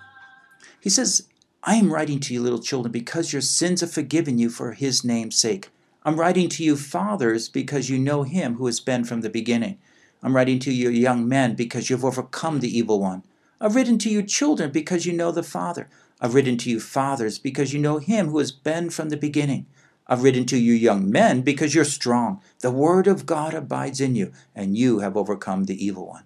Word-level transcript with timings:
He 0.80 0.90
says, 0.90 1.22
I 1.64 1.74
am 1.76 1.92
writing 1.92 2.20
to 2.20 2.34
you, 2.34 2.40
little 2.42 2.60
children, 2.60 2.92
because 2.92 3.32
your 3.32 3.42
sins 3.42 3.82
are 3.82 3.88
forgiven 3.88 4.38
you 4.38 4.50
for 4.50 4.72
his 4.72 5.02
name's 5.04 5.36
sake. 5.36 5.70
I'm 6.04 6.20
writing 6.20 6.48
to 6.50 6.62
you, 6.62 6.76
fathers, 6.76 7.48
because 7.48 7.90
you 7.90 7.98
know 7.98 8.22
him 8.22 8.54
who 8.54 8.66
has 8.66 8.78
been 8.78 9.02
from 9.04 9.22
the 9.22 9.30
beginning. 9.30 9.78
I'm 10.22 10.36
writing 10.36 10.60
to 10.60 10.72
you, 10.72 10.90
young 10.90 11.26
men, 11.28 11.54
because 11.56 11.90
you've 11.90 12.04
overcome 12.04 12.60
the 12.60 12.78
evil 12.78 13.00
one. 13.00 13.22
I've 13.60 13.74
written 13.74 13.98
to 13.98 14.10
you, 14.10 14.22
children, 14.22 14.70
because 14.70 15.06
you 15.06 15.12
know 15.12 15.32
the 15.32 15.42
Father. 15.42 15.88
I've 16.20 16.34
written 16.34 16.56
to 16.58 16.70
you, 16.70 16.80
fathers, 16.80 17.38
because 17.38 17.72
you 17.74 17.80
know 17.80 17.98
him 17.98 18.28
who 18.28 18.38
has 18.38 18.50
been 18.52 18.90
from 18.90 19.10
the 19.10 19.16
beginning. 19.16 19.66
I've 20.08 20.22
written 20.22 20.46
to 20.46 20.56
you, 20.56 20.72
young 20.72 21.10
men, 21.10 21.42
because 21.42 21.74
you're 21.74 21.84
strong. 21.84 22.40
The 22.60 22.70
word 22.70 23.06
of 23.06 23.26
God 23.26 23.54
abides 23.54 24.00
in 24.00 24.14
you, 24.14 24.32
and 24.54 24.76
you 24.78 25.00
have 25.00 25.16
overcome 25.16 25.64
the 25.64 25.76
evil 25.84 26.06
one. 26.06 26.24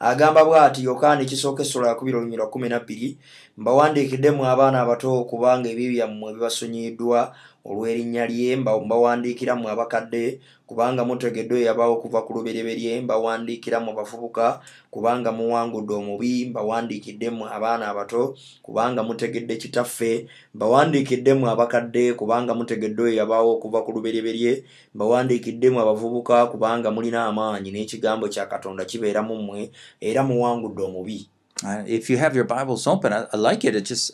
agamba 0.00 0.44
bw'ati 0.44 0.84
yokaana 0.84 1.22
ekisooka 1.22 1.62
essula 1.62 1.88
ya 1.88 1.94
kubiri 1.94 2.16
olunyi 2.16 2.36
lwa 2.36 2.46
kumi 2.50 2.68
nabbiri 2.68 3.18
mbawandiikiddemu 3.56 4.46
abaana 4.46 4.80
abato 4.80 5.24
kubanga 5.24 5.68
ebibi 5.70 5.94
byammwe 5.94 6.32
bibasonyiyiddwa 6.34 7.34
olw'erinnya 7.64 8.26
lye 8.26 8.56
mba- 8.56 8.80
mbawandiikira 8.84 9.56
mu 9.56 9.68
abakadde 9.68 10.40
kubanga 10.66 11.04
mutegedde 11.04 11.54
oyo 11.54 11.64
yabaawo 11.68 11.94
okuva 12.00 12.22
ku 12.24 12.32
lubereberye 12.32 13.00
mbawandiikira 13.04 13.80
mu 13.84 13.92
bavubuka 13.92 14.60
kubanga 14.90 15.32
muwangudde 15.32 15.94
omubi 15.94 16.48
mbawandiikidde 16.50 17.30
mu 17.30 17.44
abaana 17.46 17.88
abato 17.92 18.36
kubanga 18.62 19.02
mutegedde 19.02 19.56
kitaffe 19.56 20.26
mbawandiikidde 20.54 21.34
mu 21.34 21.44
abakadde 21.52 22.12
kubanga 22.16 22.54
mutegedde 22.54 23.02
oyo 23.02 23.14
yabaawo 23.20 23.60
okuva 23.60 23.84
ku 23.84 23.92
lubereberye 23.92 24.64
mbawandiikidde 24.94 25.70
mu 25.70 25.78
abavubuka 25.84 26.46
kubanga 26.48 26.88
mulina 26.90 27.28
amaanyi 27.28 27.70
n'ekigambo 27.70 28.28
kya 28.32 28.46
katonda 28.48 28.88
kibeera 28.88 29.20
mu 29.22 29.36
mmwe 29.36 29.70
era 30.00 30.22
muwangudde 30.24 30.82
omubi 30.82 31.28
Uh, 31.62 31.84
if 31.86 32.10
you 32.10 32.16
have 32.18 32.34
your 32.34 32.44
Bibles 32.44 32.84
open, 32.84 33.12
I, 33.12 33.26
I 33.32 33.36
like 33.36 33.64
it. 33.64 33.76
It 33.76 33.84
just 33.84 34.10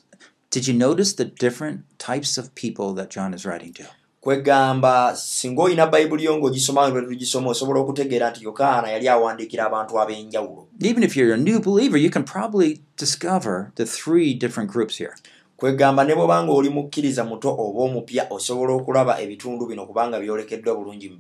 did 0.51 0.69
you 0.69 0.75
notice 0.75 1.15
the 1.15 1.25
different 1.25 1.83
types 1.99 2.37
of 2.37 2.55
people 2.55 2.93
that 2.95 3.09
John 3.09 3.33
is 3.33 3.47
writing 3.47 3.73
to? 3.75 3.87
Kwegamba 4.21 5.17
singa 5.17 5.63
olina 5.63 5.87
bayibuli 5.87 6.25
yo 6.25 6.37
ng'ogisoma 6.37 6.89
nga 6.91 7.01
tugisoma 7.03 7.51
osobola 7.51 7.81
okutegeera 7.81 8.31
nti 8.31 8.45
yokaana 8.45 8.89
yali 8.93 9.09
awandiikira 9.09 9.67
abantu 9.67 9.97
ab'enjawulo. 9.97 10.69
Even 10.81 11.03
if 11.03 11.17
you're 11.17 11.33
a 11.33 11.37
new 11.37 11.59
believer, 11.61 11.97
you 11.97 12.11
can 12.11 12.25
probably 12.25 12.81
discover 12.97 13.73
the 13.77 13.87
three 13.87 14.35
different 14.35 14.71
groups 14.71 14.99
here. 14.99 15.15
kwegamba 15.57 16.05
ne 16.05 16.15
bw'obanga 16.15 16.53
oli 16.53 16.69
mukkiriza 16.69 17.25
muto 17.25 17.49
oba 17.49 17.81
omupya 17.83 18.27
osobola 18.31 18.73
okulaba 18.75 19.21
ebitundu 19.21 19.67
bino 19.67 19.87
kubanga 19.87 20.21
byolekeddwa 20.21 20.75
bulungi 20.75 21.09
mu 21.09 21.17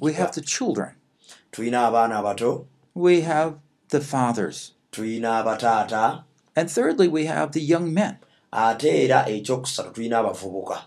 We 0.00 0.12
have 0.12 0.32
the 0.32 0.40
children, 0.40 0.90
tulina 1.52 1.86
abaana 1.86 2.18
abato. 2.18 2.66
We 2.94 3.20
have 3.20 3.54
the 3.88 4.00
fathers, 4.00 4.72
tulina 4.92 5.42
abataata. 5.42 6.24
And 6.56 6.70
thirdly, 6.70 7.08
we 7.08 7.26
have 7.26 7.52
the 7.52 7.60
young 7.60 7.92
men. 7.92 8.18
ate 8.52 9.04
era 9.04 9.28
ekyokusatu 9.28 9.90
tulina 9.90 10.18
abavubuka 10.18 10.82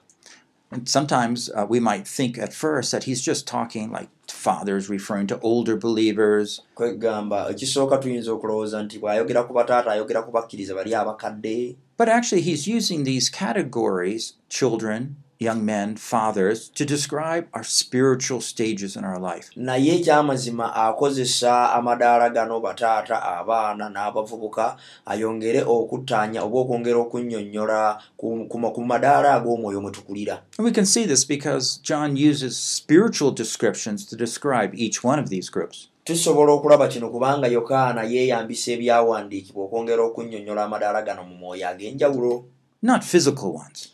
And 0.71 0.87
sometimes 0.87 1.49
uh, 1.49 1.65
we 1.67 1.79
might 1.79 2.07
think 2.07 2.37
at 2.37 2.53
first 2.53 2.91
that 2.91 3.05
he's 3.05 3.21
just 3.21 3.47
talking 3.47 3.91
like 3.91 4.09
fathers, 4.27 4.87
referring 4.89 5.27
to 5.27 5.39
older 5.39 5.75
believers. 5.77 6.61
kwegamba 6.75 7.49
ekisooka 7.49 7.97
tuyinza 7.97 8.31
okulowooza 8.31 8.83
nti 8.83 8.99
bw'ayogera 8.99 9.43
ku 9.47 9.53
bataata 9.53 9.91
ayogera 9.91 10.21
ku 10.21 10.31
bakkiriza 10.31 10.75
bali 10.75 10.93
abakadde 10.95 11.75
But 11.97 12.07
actually, 12.09 12.41
he's 12.41 12.67
using 12.67 13.03
these 13.03 13.29
categories 13.29 14.33
children, 14.49 15.15
young 15.41 15.63
men, 15.65 15.95
fathers 15.95 16.67
to 16.75 16.83
describe 16.85 17.47
our 17.53 17.63
spiritual 17.63 18.41
stages 18.41 18.95
in 18.97 19.05
our 19.05 19.17
life. 19.19 19.49
naye 19.55 19.95
ekyamazima 19.95 20.75
akozesa 20.75 21.73
amadaala 21.73 22.29
gano 22.29 22.59
bataata 22.59 23.23
abaana 23.23 23.89
n'abavubuka 23.89 24.77
ayongere 25.05 25.61
okuttaanya 25.63 26.43
oba 26.43 26.59
okwongera 26.59 26.97
okunnyonnyola 26.99 28.01
ku, 28.17 28.45
ku, 28.49 28.59
ma- 28.59 28.71
ku 28.71 28.83
madaala 28.85 29.33
ag'omwoyo 29.33 29.81
mwe 29.81 29.91
tukulira 29.91 30.41
And 30.57 30.65
we 30.65 30.71
can 30.71 30.85
see 30.85 31.05
this 31.05 31.23
because 31.25 31.79
John 31.83 32.17
uses 32.17 32.57
spiritual 32.57 33.31
descriptions 33.31 34.05
to 34.07 34.15
describe 34.17 34.71
each 34.75 35.03
one 35.03 35.19
of 35.23 35.29
these 35.29 35.49
groups. 35.49 35.87
tusobola 36.03 36.51
okulaba 36.53 36.87
kino 36.87 37.09
kubanga 37.09 37.47
yokaana 37.47 38.03
yeeyambisa 38.03 38.71
ebyawandiikibwa 38.71 39.63
okwongera 39.65 40.03
okunnyonnyola 40.03 40.63
amadaala 40.63 41.01
gano 41.01 41.23
mu 41.23 41.35
mwoyo 41.35 41.67
ag'enjawulo 41.69 42.43
Not 42.81 43.03
physical 43.03 43.51
ones. 43.55 43.89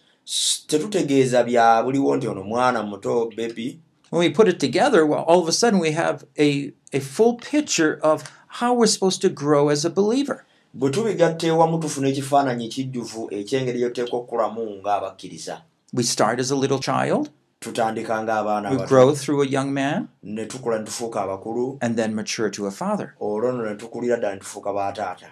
Tetutegeeza 0.68 1.44
bya 1.44 1.84
buliwo 1.84 2.16
nti 2.16 2.28
ono 2.28 2.44
mwana 2.44 2.84
muto 2.84 3.32
bebi 3.38 3.80
When 4.12 4.20
we 4.20 4.30
put 4.30 4.48
it 4.48 4.60
together, 4.60 5.04
well, 5.06 5.24
all 5.28 5.40
of 5.42 5.48
a 5.48 5.52
sudden 5.52 5.80
we 5.80 5.92
have 5.92 6.26
a, 6.40 6.72
a 6.94 7.00
full 7.00 7.34
picture 7.34 8.00
of 8.04 8.24
how 8.48 8.74
we're 8.74 8.88
supposed 8.88 9.20
to 9.22 9.30
grow 9.30 9.70
as 9.70 9.86
a 9.86 9.90
believer. 9.90 10.46
bwe 10.74 10.90
tubigatta 10.90 11.48
ewamu 11.48 11.78
tufuna 11.78 12.08
ekifaananyi 12.08 12.66
ekijjuvu 12.66 13.28
ekyengeri 13.32 13.80
gyoteeka 13.80 14.16
okukulamu 14.18 14.62
ng'abakkiriza 14.82 15.62
We 15.94 16.04
start 16.04 16.40
as 16.40 16.52
a 16.52 16.56
little 16.56 16.80
child, 16.80 17.30
tutandika 17.60 18.24
ng'abaana 18.24 18.70
we 18.72 18.86
grow 18.88 19.16
through 19.16 19.42
a 19.42 19.48
young 19.48 19.72
man, 19.74 20.08
ne 20.24 20.46
tukula 20.46 20.80
ne 20.80 20.86
tufuuka 20.86 21.22
abakulu. 21.22 21.78
And 21.82 21.96
then 21.96 22.14
mature 22.16 22.50
to 22.50 22.66
a 22.68 22.72
father. 22.72 23.16
olwo 23.22 23.52
nno 23.52 23.70
ne 23.70 23.76
tukulira 23.76 24.18
ddala 24.18 24.34
ne 24.34 24.40
tufuuka 24.40 24.74
baataata 24.74 25.28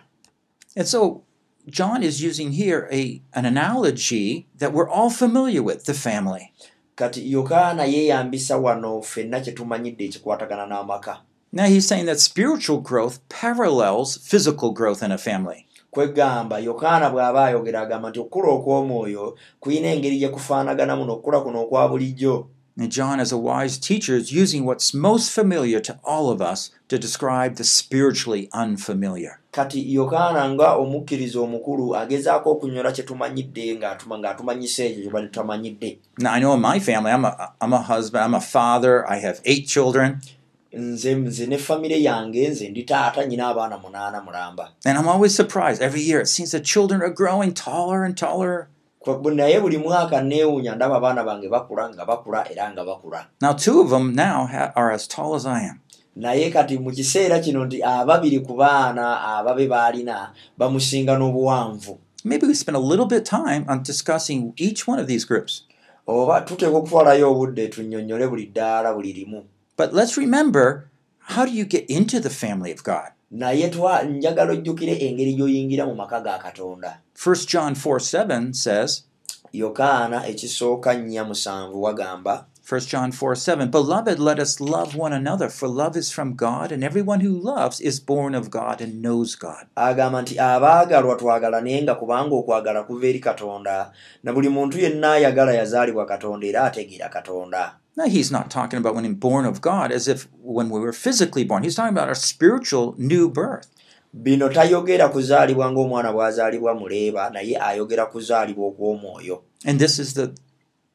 And 0.76 0.88
so 0.88 1.22
John 1.70 2.04
is 2.04 2.22
using 2.22 2.52
here 2.52 2.88
a, 2.92 3.22
an 3.34 3.46
analogy 3.46 4.48
that 4.58 4.74
we're 4.74 4.90
all 4.90 5.10
familiar 5.10 5.64
with 5.64 5.86
the 5.86 5.94
family. 5.94 6.52
kati 6.96 7.32
yokaana 7.32 7.86
yeeyambisa 7.86 8.58
wano 8.58 9.02
ffenna 9.02 9.40
kye 9.40 9.52
tumanyidde 9.54 10.06
ekikwatagana 10.06 10.66
n'amaka 10.66 11.18
Now 11.52 11.66
he's 11.66 11.88
saying 11.88 12.06
that 12.06 12.20
spiritual 12.20 12.80
growth 12.82 13.20
parallels 13.30 14.18
physical 14.18 14.72
growth 14.72 15.04
in 15.04 15.12
a 15.12 15.18
family. 15.18 15.66
kwegamba 15.92 16.60
yokaana 16.60 17.10
bw'aba 17.10 17.46
ayogera 17.46 17.82
agamba 17.82 18.10
nti 18.10 18.20
okukula 18.20 18.50
okw'omwoyo 18.52 19.38
kulina 19.60 19.88
engeri 19.88 20.18
gye 20.18 20.30
kufaanaganamu 20.30 21.06
n'okukula 21.06 21.42
kuno 21.42 21.62
okwa 21.62 21.88
bulijjo 21.90 22.48
And 22.76 22.92
John, 22.92 23.20
as 23.20 23.32
a 23.32 23.38
wise 23.38 23.78
teacher, 23.78 24.16
is 24.16 24.32
using 24.34 24.66
what's 24.66 24.96
most 24.96 25.30
familiar 25.32 25.80
to 25.82 26.00
all 26.04 26.32
of 26.32 26.42
us 26.42 26.72
to 26.88 26.98
describe 26.98 27.56
the 27.58 27.64
spiritually 27.64 28.50
unfamiliar. 28.54 29.40
kati 29.52 29.94
yokaana 29.94 30.50
nga 30.50 30.74
omukkiriza 30.76 31.40
omukulu 31.40 31.96
agezaako 31.96 32.52
okunyola 32.52 32.92
kye 32.92 33.04
tumanyidde 33.04 33.76
ng'atuma- 33.78 34.18
ng'atumanyisa 34.20 34.84
ekyo 34.84 35.02
kye 35.04 35.10
bali 35.12 35.28
tutamanyidde 35.28 35.98
Now, 36.18 36.34
I 36.34 36.40
know 36.40 36.54
in 36.56 36.62
my 36.62 36.80
family, 36.80 37.12
I'm 37.12 37.26
a, 37.26 37.54
I'm 37.62 37.74
a 37.74 37.82
husband, 37.82 38.24
I'm 38.26 38.34
a 38.34 38.42
father, 38.42 39.06
I 39.08 39.18
have 39.20 39.42
eight 39.46 39.68
children, 39.68 40.22
nze 40.74 41.16
nze 41.16 41.48
ne 41.48 41.58
famire 41.58 42.02
yange 42.02 42.50
nze 42.50 42.70
ndi 42.70 42.84
taata 42.84 43.26
nyina 43.26 43.48
abaana 43.48 43.78
munaana 43.78 44.22
mulamba 44.22 44.70
and 44.86 44.98
I'm 44.98 45.08
always 45.08 45.36
surprised. 45.36 45.82
Every 45.84 46.02
year, 46.02 46.20
it 46.22 46.28
seems 46.28 46.52
the 46.52 46.60
children 46.60 47.02
are 47.04 47.14
growing 47.14 47.54
taller 47.54 48.04
and 48.04 48.18
taller. 48.18 48.68
Naye 49.08 49.60
buli 49.60 49.78
mwaka 49.78 50.22
neewuunya 50.22 50.76
ndaba 50.76 50.96
abaana 50.98 51.24
bange 51.24 51.50
bakula 51.50 51.90
nga 51.90 52.06
bakula 52.06 52.52
era 52.52 52.72
nga 52.72 52.84
bakula 52.86 53.28
Now, 53.42 53.54
two 53.54 53.82
of 53.82 53.90
them 53.90 54.16
now 54.16 54.46
ha- 54.48 54.72
are 54.76 54.92
as 54.92 55.08
tall 55.08 55.36
as 55.36 55.46
I 55.46 55.60
am. 55.68 55.80
naye 56.16 56.50
kati 56.52 56.78
mu 56.80 56.92
kiseera 56.92 57.40
kino 57.40 57.66
nti 57.66 57.84
ababiri 57.84 58.40
ku 58.40 58.54
baana 58.56 59.22
ababe 59.22 59.68
baalina 59.68 60.32
bamusinga 60.58 61.18
n'obuwanvu 61.18 61.98
Maybe 62.24 62.48
we 62.48 62.54
spend 62.54 62.78
a 62.78 62.80
little 62.80 63.06
bit 63.06 63.26
time 63.26 63.66
on 63.68 63.84
discussing 63.84 64.54
each 64.56 64.88
one 64.88 65.00
of 65.02 65.08
these 65.08 65.26
groups. 65.26 65.66
oba 66.08 66.42
tuteeka 66.42 66.78
okutwalayo 66.78 67.32
obudde 67.32 67.68
tunnyonnyole 67.68 68.28
buli 68.28 68.46
ddaala 68.46 68.94
buli 68.94 69.14
limu 69.14 69.44
But 69.78 69.92
let's 69.94 70.18
remember 70.18 70.88
how 71.36 71.46
do 71.46 71.52
you 71.52 71.66
get 71.66 71.90
into 71.90 72.20
the 72.20 72.30
family 72.30 72.72
of 72.72 72.84
God? 72.84 73.10
Naye 73.34 73.68
twa 73.70 74.04
njagala 74.04 74.52
ojjukire 74.54 74.94
engeri 75.06 75.34
gy'oyingira 75.34 75.86
mu 75.90 75.96
maka 75.96 76.22
ga 76.22 76.38
katonda 76.38 77.00
1 77.26 77.48
John 77.52 77.74
4 77.74 78.00
7 78.00 78.54
says, 78.54 79.04
yokaana 79.54 80.28
ekisooka 80.28 80.94
nnya 80.94 81.24
musanvu 81.26 81.82
wagamba 81.84 82.46
1 82.72 82.88
John 82.92 83.12
4 83.12 83.36
7, 83.36 83.66
Beloved, 83.72 84.20
let 84.20 84.40
us 84.40 84.62
love 84.62 84.96
one 84.96 85.12
another, 85.12 85.50
for 85.50 85.68
love 85.68 85.98
is 85.98 86.12
from 86.12 86.34
God, 86.36 86.72
and 86.72 86.82
everyone 86.82 87.20
who 87.20 87.34
loves 87.54 87.82
is 87.82 88.00
born 88.00 88.34
of 88.36 88.50
God 88.50 88.80
and 88.82 89.02
knows 89.02 89.36
God. 89.36 89.66
agamba 89.76 90.22
nti 90.22 90.40
abaagalwa 90.40 91.16
twagalanenga 91.16 91.96
kubanga 91.96 92.36
okwagala 92.36 92.84
kuva 92.84 93.08
eri 93.08 93.20
katonda 93.20 93.92
na 94.24 94.34
buli 94.34 94.50
muntu 94.50 94.80
yenna 94.80 95.12
ayagala 95.14 95.54
yazaalibwa 95.54 96.06
katonda 96.06 96.48
era 96.48 96.64
ategeera 96.64 97.10
katonda 97.10 97.76
Now, 97.96 98.06
he's 98.08 98.32
not 98.32 98.50
talking 98.50 98.80
about 98.80 98.96
when 98.96 99.14
born 99.14 99.46
of 99.46 99.62
God 99.62 99.92
as 99.92 100.08
if 100.08 100.28
when 100.42 100.70
we 100.70 100.80
were 100.80 100.94
physically 100.94 101.44
born. 101.44 101.64
He's 101.64 101.76
talking 101.76 101.96
about 101.96 102.08
our 102.08 102.16
spiritual 102.16 102.96
new 102.98 103.30
birth. 103.30 103.68
bino 104.14 104.50
tayogera 104.50 105.10
kuzaalibwa 105.10 105.72
ng'omwana 105.72 106.12
bw'azaalibwa 106.14 106.74
muleeba 106.76 107.30
naye 107.30 107.58
ayogera 107.62 108.06
kuzaalibwa 108.06 108.68
okw'omwoyo 108.68 109.42
And 109.66 109.80
this 109.80 110.00
is 110.00 110.14
the 110.14 110.34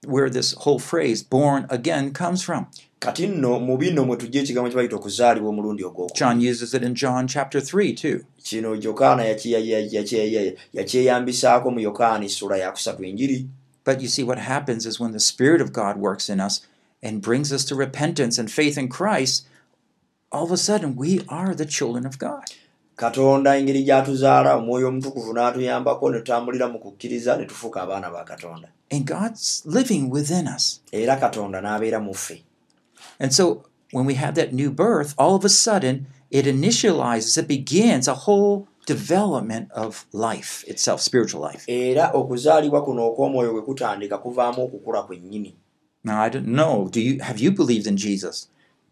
where 0.06 0.30
this 0.30 0.54
whole 0.54 0.78
phrase 0.78 1.24
born 1.24 1.66
again 1.68 2.12
comes 2.12 2.42
from. 2.42 2.66
kati 3.00 3.26
nno 3.26 3.60
mu 3.60 3.76
bino 3.76 4.04
mwe 4.04 4.16
tujja 4.16 4.40
ekigambo 4.40 4.70
kye 4.70 4.76
bayita 4.76 4.96
okuzaalibwa 4.96 5.50
omulundi 5.50 5.84
ogwoku 5.84 6.14
John 6.14 6.38
uses 6.50 6.74
it 6.74 6.82
in 6.82 6.94
John 6.94 7.26
chapter 7.26 7.60
3 7.60 7.94
too. 7.94 8.24
kino 8.42 8.74
yokaana 8.74 9.24
ya- 9.24 9.36
ya- 9.44 10.24
ya- 10.24 10.52
yakyeyambisaako 10.72 11.70
mu 11.70 11.80
yokaana 11.80 12.24
essula 12.24 12.56
yakusatu 12.56 13.04
enjiri 13.04 13.46
But 13.84 14.02
you 14.02 14.08
see, 14.08 14.22
what 14.22 14.38
happens 14.38 14.86
is 14.86 15.00
when 15.00 15.12
the 15.12 15.20
Spirit 15.20 15.60
of 15.62 15.72
God 15.72 15.96
works 15.96 16.28
in 16.28 16.40
us 16.40 16.60
and 17.02 17.22
brings 17.22 17.52
us 17.52 17.64
to 17.64 17.74
repentance 17.74 18.38
and 18.40 18.50
faith 18.50 18.76
in 18.78 18.88
Christ, 18.88 19.46
all 20.32 20.44
of 20.44 20.52
a 20.52 20.56
sudden 20.56 20.96
we 20.96 21.20
are 21.28 21.54
the 21.54 21.66
children 21.66 22.06
of 22.06 22.18
God. 22.18 22.44
katonda 22.96 23.56
engeri 23.56 23.82
gy'atuzaala 23.84 24.54
omwoyo 24.56 24.88
omutukuvu 24.88 25.32
n'atuyambako 25.32 26.10
ne 26.10 26.18
tutambulira 26.18 26.68
mu 26.68 26.78
kukkiriza 26.78 27.36
ne 27.36 27.44
tufuuka 27.44 27.82
abaana 27.82 28.10
ba 28.10 28.24
katonda 28.24 28.68
And 28.90 29.06
God's 29.06 29.62
living 29.64 30.10
within 30.10 30.48
us. 30.48 30.80
era 30.92 31.16
katonda 31.16 31.60
n'abeera 31.60 32.00
mu 32.02 32.14
ffe 32.14 32.42
And 33.20 33.32
so 33.32 33.62
when 33.92 34.04
we 34.06 34.14
have 34.14 34.34
that 34.34 34.52
new 34.52 34.70
birth, 34.70 35.14
all 35.18 35.34
of 35.36 35.44
a 35.44 35.48
sudden 35.48 36.06
it 36.30 36.46
initializes, 36.46 37.38
it 37.38 37.46
begins 37.48 38.08
a 38.08 38.14
whole 38.26 38.66
development 38.86 39.70
of 39.72 40.04
life 40.12 40.64
itself, 40.66 41.00
spiritual 41.00 41.40
life. 41.42 41.64
era 41.68 42.10
okuzaalibwa 42.12 42.82
kuno 42.84 43.06
okw'omwoyo 43.06 43.52
bwe 43.52 43.62
kutandika 43.62 44.18
kuvaamu 44.18 44.64
okukula 44.64 45.02
kwennyini 45.02 45.54
Now 46.08 46.18
I 46.26 46.30
don't 46.34 46.48
know. 46.60 46.88
Do 46.94 47.00
you 47.00 47.20
have 47.28 47.38
you 47.44 47.50
believed 47.60 47.86
in 47.86 47.96
Jesus? 47.96 48.48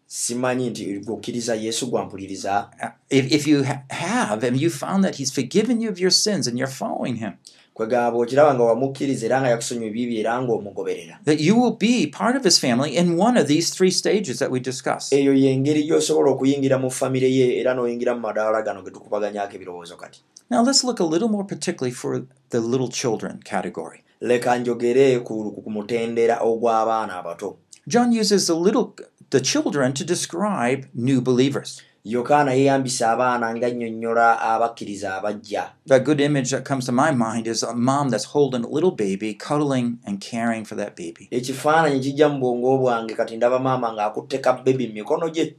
simanyi 0.09 0.69
nti 0.69 0.99
gwokkiriza 0.99 1.55
yesu 1.55 1.87
gwampuliriza 1.87 2.69
If, 3.09 3.31
if 3.31 3.47
you 3.47 3.63
ha- 3.63 3.83
have 3.89 4.47
and 4.47 4.61
you 4.61 4.69
found 4.69 5.03
that 5.03 5.15
He's 5.15 5.31
forgiven 5.33 5.81
you 5.81 5.89
of 5.91 5.99
your 5.99 6.11
sins 6.11 6.47
and 6.47 6.57
you're 6.57 6.71
following 6.81 7.15
Him, 7.15 7.31
kwegamba 7.73 8.17
okiraba 8.19 8.53
nga 8.53 8.63
wamukkiriza 8.63 9.25
era 9.25 9.41
nga 9.41 9.49
yakusonyiwa 9.49 9.87
ebibi 9.89 10.19
era 10.19 10.41
ng'omugoberera 10.41 11.19
that 11.25 11.39
you 11.41 11.55
will 11.61 11.75
be 11.79 12.07
part 12.07 12.35
of 12.37 12.43
His 12.43 12.59
family 12.59 12.95
in 12.97 13.19
one 13.19 13.35
of 13.41 13.47
these 13.47 13.75
three 13.75 13.91
stages 13.91 14.39
that 14.39 14.51
we 14.51 14.59
discussed. 14.59 15.13
eyo 15.13 15.33
y'engeri 15.33 15.83
gy'osobola 15.83 16.31
okuyingira 16.31 16.77
mu 16.79 16.89
famire 16.91 17.27
ye 17.31 17.59
era 17.59 17.73
n'oyingira 17.73 18.15
mu 18.15 18.21
madaala 18.21 18.61
gano 18.61 18.81
ge 18.83 18.91
tukubaganyako 18.91 19.55
ebirowoozo 19.55 19.97
kati 19.97 20.19
Now 20.49 20.63
let's 20.63 20.83
look 20.83 20.99
a 20.99 21.03
little 21.13 21.27
more 21.27 21.43
particularly 21.43 21.91
for 21.95 22.23
the 22.49 22.59
little 22.61 22.87
children 22.87 23.41
category. 23.43 23.99
Leka 24.21 24.57
njogere 24.57 25.19
ku 25.19 25.63
mutendera 25.67 26.39
ogw'abaana 26.41 27.13
abato 27.19 27.57
John 27.87 28.11
uses 28.11 28.47
the 28.47 28.55
little 28.55 28.93
the 29.29 29.39
children 29.41 29.93
to 29.93 30.03
describe 30.03 30.87
new 30.93 31.21
believers. 31.21 31.81
yokaana 32.05 32.53
yeeyambisa 32.53 33.11
abaana 33.11 33.53
ng'annyonnyola 33.55 34.41
abakkiriza 34.41 35.15
abajja 35.15 35.63
A 35.89 35.99
good 35.99 36.19
image 36.21 36.49
that 36.51 36.63
comes 36.67 36.85
to 36.85 36.91
my 36.91 37.11
mind 37.11 37.47
is 37.47 37.63
a 37.63 37.73
mom 37.73 38.09
that's 38.09 38.25
holding 38.33 38.63
a 38.63 38.67
little 38.69 38.91
baby, 38.91 39.33
cuddling 39.33 39.97
and 40.05 40.21
caring 40.21 40.63
for 40.65 40.75
that 40.77 40.95
baby. 40.95 41.27
ekifaananyi 41.31 41.99
kijja 41.99 42.29
mu 42.29 42.39
bwongo 42.39 42.77
bwange 42.77 43.13
kati 43.13 43.37
ndaba 43.37 43.59
maama 43.59 43.93
ng'akutte 43.93 44.37
ka 44.41 44.53
bebi 44.53 44.87
mu 44.87 44.93
mikono 44.93 45.29
gye 45.29 45.55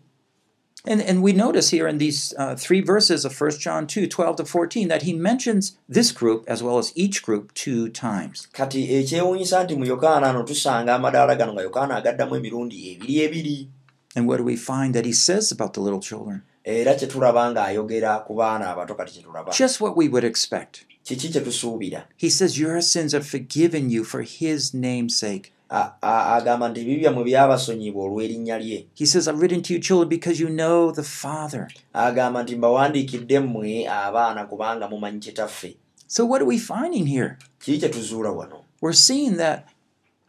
And, 0.87 1.03
and 1.03 1.23
we 1.23 1.33
notice 1.33 1.71
here 1.71 1.89
in 1.89 1.99
these 1.99 2.33
uh, 2.39 2.55
three 2.55 2.81
verses 2.81 3.25
of 3.25 3.39
1 3.39 3.51
John 3.59 3.87
2 3.87 4.07
12 4.07 4.37
to 4.37 4.45
14 4.45 4.89
that 4.89 5.03
he 5.03 5.13
mentions 5.13 5.77
this 5.89 6.13
group 6.13 6.45
as 6.47 6.63
well 6.63 6.79
as 6.79 6.93
each 6.95 7.23
group 7.23 7.53
two 7.55 7.89
times. 7.89 8.47
kati 8.53 8.85
ekyewuunyisa 8.95 9.65
nti 9.65 9.77
mu 9.77 9.85
yokaana 9.85 10.31
ano 10.31 10.43
tusanga 10.43 10.95
amadaala 10.95 11.37
gano 11.37 11.53
nga 11.53 11.63
yokaana 11.63 11.97
agaddamu 11.97 12.37
emirundi 12.37 12.91
ebiri 12.93 13.21
ebiri 13.21 13.69
And 14.17 14.27
what 14.27 14.39
do 14.39 14.45
we 14.45 14.57
find 14.57 14.95
that 14.95 15.05
he 15.05 15.13
says 15.13 15.53
about 15.53 15.75
the 15.75 15.81
little 15.81 16.01
children? 16.01 16.43
era 16.65 16.95
kye 16.95 17.07
tulaba 17.09 17.51
ng'ayogera 17.53 18.27
ku 18.27 18.35
baana 18.35 18.71
abato 18.75 18.95
kati 18.95 19.13
kye 19.13 19.23
tulaba 19.23 19.53
Just 19.53 19.81
what 19.81 19.97
we 19.97 20.09
would 20.09 20.25
expect. 20.25 20.85
kiki 21.05 21.29
kye 21.29 21.41
tusuubira 21.41 22.05
He 22.17 22.31
says, 22.31 22.59
Your 22.59 22.81
sins 22.81 23.15
are 23.15 23.25
forgiven 23.25 23.91
you 23.91 24.05
for 24.05 24.23
his 24.23 24.73
name's 24.75 25.17
sake. 25.19 25.53
Agamba 26.01 26.69
nti 26.69 26.81
ebibi 26.81 27.01
byammwe 27.01 27.25
byabasonyibwa 27.25 28.05
olw'erinnya 28.05 28.59
lye 28.59 28.87
He 28.95 29.07
says, 29.07 29.29
I've 29.29 29.41
written 29.41 29.63
to 29.63 29.75
you, 29.75 29.81
children, 29.81 30.09
because 30.09 30.41
you 30.41 30.49
know 30.49 30.91
the 30.91 31.03
Father. 31.03 31.69
agamba 31.95 32.43
nti 32.43 32.57
mbawandiikidde 32.57 33.41
mmwe 33.41 33.89
abaana 33.89 34.45
kubanga 34.45 34.89
mumanyi 34.89 35.19
kitaffe 35.21 35.77
So, 36.07 36.25
what 36.25 36.41
are 36.41 36.47
we 36.49 36.59
finding 36.59 37.07
here? 37.07 37.37
kiki 37.61 37.79
kye 37.79 37.89
tuzuula 37.89 38.31
wano 38.31 38.65
We're 38.81 38.93
seeing 38.97 39.37
that 39.37 39.67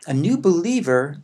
a 0.08 0.14
new 0.14 0.38
believer 0.38 1.18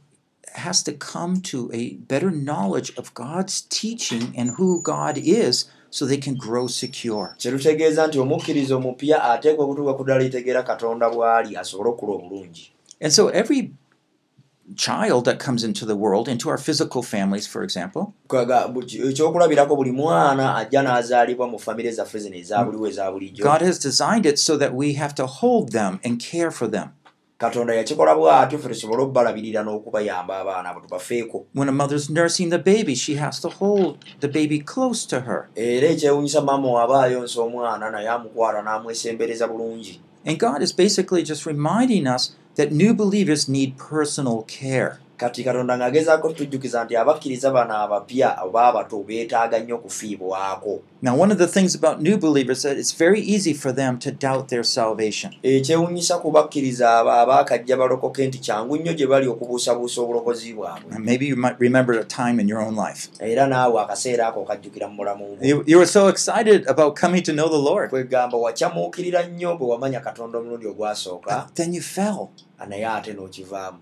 has 0.53 0.83
to 0.83 0.93
come 0.93 1.41
to 1.41 1.69
a 1.73 1.97
better 2.07 2.31
knowledge 2.31 2.93
of 2.97 3.13
God's 3.13 3.61
teaching 3.69 4.33
and 4.37 4.51
who 4.51 4.81
God 4.81 5.17
is 5.17 5.65
so 5.89 6.05
they 6.05 6.17
can 6.17 6.35
grow 6.35 6.67
secure. 6.67 7.35
kye 7.37 7.51
tutegeeza 7.51 8.07
nti 8.07 8.19
omukkiriza 8.19 8.75
omupya 8.75 9.23
ateekwa 9.23 9.65
okutuuka 9.65 9.93
ku 9.93 10.03
ddala 10.03 10.23
litegeera 10.23 10.63
katonda 10.63 11.09
bw'ali 11.09 11.57
asobole 11.57 11.89
okula 11.89 12.13
obulungi 12.13 12.71
And 13.01 13.11
so, 13.13 13.27
every 13.27 13.71
child 14.75 15.25
that 15.25 15.37
comes 15.39 15.63
into 15.63 15.85
the 15.85 15.95
world, 15.95 16.27
into 16.27 16.49
our 16.49 16.57
physical 16.57 17.03
families, 17.03 17.45
for 17.47 17.61
example, 17.63 18.13
God 18.27 18.49
has 23.61 23.79
designed 23.79 24.25
it 24.25 24.39
so 24.39 24.57
that 24.57 24.73
we 24.73 24.93
have 24.93 25.13
to 25.15 25.25
hold 25.27 25.71
them 25.71 25.99
and 26.03 26.19
care 26.19 26.51
for 26.51 26.67
them. 26.67 26.89
katonda 27.37 27.75
yakikola 27.75 28.15
bw'atyo 28.15 28.59
ffe 28.59 28.67
tusobole 28.69 29.03
okubalabirira 29.03 29.63
n'okubayamba 29.63 30.39
abaana 30.39 30.69
abo 30.69 30.79
tubafeeko 30.79 31.45
When 31.53 31.67
a 31.69 31.71
mother's 31.71 32.09
nursing 32.09 32.49
the 32.49 32.57
baby, 32.59 32.95
she 32.95 33.15
has 33.15 33.39
to 33.41 33.49
hold 33.49 33.97
the 34.21 34.27
baby 34.29 34.59
close 34.59 35.05
to 35.07 35.19
her. 35.19 35.49
era 35.55 35.87
ekyewuunyisa 35.89 36.41
maama 36.41 36.71
waba 36.71 37.03
ayonsa 37.03 37.41
omwana 37.41 37.91
naye 37.91 38.09
amukwata 38.09 38.61
n'amwesembereza 38.61 39.47
bulungi 39.47 39.99
And 40.25 40.39
God 40.39 40.61
is 40.61 40.73
basically 40.73 41.23
just 41.23 41.45
reminding 41.45 42.07
us 42.07 42.35
that 42.55 42.71
new 42.71 42.93
believers 42.93 43.47
need 43.49 43.77
personal 43.77 44.43
care. 44.43 44.99
Kati 45.17 45.43
katonda 45.43 45.77
ng'agezaako 45.77 46.33
tujjukiza 46.33 46.83
nti 46.83 46.95
abakkiriza 46.97 47.51
bano 47.51 47.77
abapya 47.77 48.43
oba 48.43 48.65
abato 48.67 49.03
beetaaga 49.03 49.59
nnyo 49.59 49.77
kufiibwako 49.77 50.79
Now, 51.01 51.15
one 51.15 51.29
of 51.31 51.37
the 51.37 51.45
things 51.47 51.75
about 51.75 52.01
new 52.01 52.17
believers 52.17 52.57
is 52.59 52.63
that 52.63 52.77
it's 52.77 52.91
very 52.97 53.19
easy 53.21 53.53
for 53.53 53.71
them 53.71 53.99
to 53.99 54.11
doubt 54.11 54.47
their 54.49 54.63
salvation. 54.63 55.35
ekyewuunyisa 55.43 56.17
ku 56.17 56.31
bakkiriza 56.31 56.99
abo 56.99 57.11
abaakajja 57.11 57.77
balokoke 57.77 58.27
nti 58.27 58.37
kyangu 58.39 58.77
nnyo 58.77 58.93
gye 58.93 59.07
bali 59.07 59.27
okubuusabuusa 59.27 60.01
obulokozi 60.01 60.53
bwabwe. 60.53 60.95
And 60.95 61.05
maybe 61.05 61.25
you 61.27 61.35
might 61.35 61.59
remember 61.59 61.93
a 61.99 62.03
time 62.03 62.41
in 62.41 62.47
your 62.47 62.61
own 62.61 62.75
life. 62.75 63.09
era 63.19 63.47
naawe 63.47 63.81
akaseera 63.81 64.27
ako 64.27 64.41
okajjukira 64.41 64.87
mu 64.87 64.95
mulamu 64.95 65.25
gwo 65.25 65.37
You, 65.45 65.63
you 65.67 65.77
were 65.77 65.87
so 65.87 66.07
excited 66.07 66.65
about 66.67 66.95
coming 66.99 67.21
to 67.23 67.33
know 67.33 67.49
the 67.49 67.69
Lord, 67.71 67.89
kwegamba 67.89 68.37
wakyamuukirira 68.37 69.23
nnyo 69.27 69.57
bwe 69.57 69.67
wamanya 69.67 69.99
katonda 69.99 70.39
omulundi 70.39 70.67
ogwasooka. 70.67 71.35
But 71.45 71.55
then 71.55 71.73
you 71.73 71.81
fell. 71.81 72.29
Naye 72.67 72.85
ate 72.87 73.13
n'okivaamu 73.13 73.77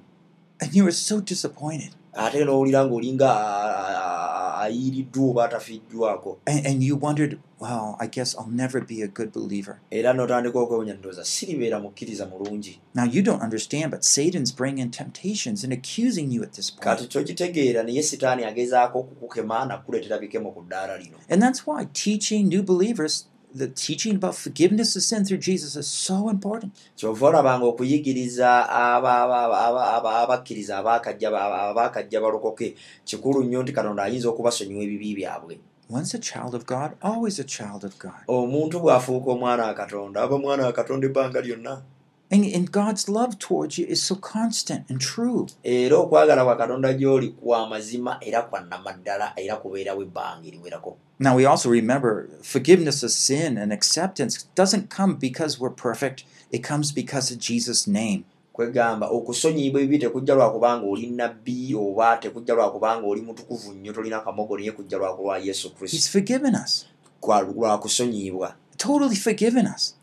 and 0.63 0.73
you 0.75 0.83
were 0.83 0.91
so 0.95 1.21
disappointed. 1.21 1.91
ate 2.13 2.45
n'owulira 2.45 2.85
ng'olinga 2.85 3.29
ayiiriddwa 4.63 5.29
oba 5.29 5.45
atafiddwako 5.45 6.37
And, 6.45 6.65
and 6.67 6.83
you 6.83 6.95
wondered, 6.95 7.39
well, 7.59 7.95
I 7.99 8.07
guess 8.07 8.35
I'll 8.37 8.51
never 8.51 8.81
be 8.81 9.01
a 9.01 9.07
good 9.07 9.31
believer. 9.33 9.79
era 9.91 10.13
n'otandika 10.13 10.59
okwewunya 10.59 10.93
ndowooza 10.93 11.25
siribeera 11.25 11.79
mukkiriza 11.79 12.25
mulungi 12.25 12.79
Now, 12.95 13.05
you 13.05 13.21
don't 13.21 13.41
understand, 13.43 13.91
but 13.91 14.03
Satan's 14.03 14.51
bringing 14.55 14.89
temptations 14.91 15.63
and 15.63 15.73
accusing 15.73 16.31
you 16.31 16.43
at 16.43 16.51
this 16.53 16.71
point. 16.71 16.83
kati 16.83 17.07
tokitegeera 17.07 17.83
naye 17.83 18.03
sitaani 18.03 18.43
agezaako 18.43 18.99
okukukema 18.99 19.65
nakuleetera 19.65 20.19
bikemo 20.19 20.51
ku 20.51 20.61
ddaala 20.61 20.97
lino 20.97 21.17
And 21.29 21.41
that's 21.41 21.67
why 21.67 21.85
teaching 21.93 22.47
new 22.47 22.63
believers, 22.63 23.27
the 23.55 23.67
teaching 23.67 24.15
about 24.15 24.35
forgiveness 24.35 24.95
of 24.95 25.03
sin 25.03 25.23
through 25.25 25.39
Jesus 25.41 25.75
is 25.75 25.87
so 25.87 26.29
important. 26.29 26.73
kyova 26.95 27.27
olabanga 27.27 27.65
okuyigiriza 27.65 28.69
aba- 28.69 29.23
aba- 29.23 29.59
aba- 29.67 29.93
aba- 29.97 30.15
abakkiriza 30.23 30.77
abaakajja 30.77 32.21
balokoke 32.21 32.75
kikulu 33.05 33.43
nnyo 33.43 33.63
nti 33.63 33.71
katonda 33.73 34.03
ayinza 34.03 34.29
okubasonyiwa 34.29 34.83
ebibi 34.83 35.15
byabwe 35.15 35.59
Once 35.89 36.13
a 36.15 36.19
child 36.19 36.55
of 36.55 36.65
God, 36.65 36.91
always 37.01 37.39
a 37.39 37.43
child 37.43 37.83
of 37.85 37.99
God. 37.99 38.23
omuntu 38.27 38.79
bw'afuuka 38.79 39.31
omwana 39.31 39.63
wa 39.67 39.73
katonda 39.73 40.21
aba 40.23 40.37
mwana 40.37 40.65
wa 40.65 40.73
katonda 40.73 41.07
ebbanga 41.07 41.41
lyonna 41.41 41.81
And, 42.33 42.45
and 42.55 42.71
God's 42.71 43.07
love 43.09 43.37
towards 43.37 43.77
you 43.77 43.85
is 43.87 44.01
so 44.07 44.15
constant 44.15 44.89
and 44.89 44.99
true. 44.99 45.45
era 45.63 45.97
okwagala 45.97 46.43
kwa 46.45 46.55
katonda 46.55 46.93
gy'oli 46.93 47.27
kwa 47.29 47.67
mazima 47.69 48.17
era 48.21 48.41
kwannama 48.41 48.93
ddala 48.93 49.33
era 49.35 49.55
kubeerawo 49.55 50.01
ebbanga 50.01 50.47
eriwerako. 50.47 50.97
Now, 51.19 51.35
we 51.37 51.45
also 51.45 51.69
remember 51.69 52.27
forgiveness 52.41 53.03
of 53.03 53.11
sin 53.11 53.57
and 53.57 53.71
acceptance 53.73 54.45
doesn't 54.55 54.89
come 54.89 55.13
because 55.19 55.59
we're 55.59 55.75
perfect, 55.75 56.23
it 56.51 56.63
comes 56.67 56.91
because 56.93 57.31
of 57.33 57.39
Jesus' 57.39 57.87
name. 57.87 58.23
kwegamba 58.53 59.07
okusonyiyibwa 59.07 59.81
ebibi 59.81 59.99
tekujja 59.99 60.35
lwakubanga 60.35 60.85
oli 60.87 61.07
nabbi 61.07 61.75
oba 61.75 62.17
tekujja 62.17 62.53
lwakubanga 62.53 63.07
oli 63.07 63.21
mutukuvu 63.21 63.73
nnyo 63.73 63.93
tolina 63.93 64.19
kamogo 64.19 64.57
naye 64.57 64.71
kujja 64.71 64.97
lwakulwa 64.97 65.37
yesu 65.37 65.67
He's 65.69 65.77
kristo 65.77 66.11
forgiven 66.11 66.55
us, 66.55 66.85
Kwa- 67.21 67.41
lwakusonyiyibwa 67.41 68.55
totally 68.77 69.15
forgiven 69.15 69.67
us, 69.75 69.95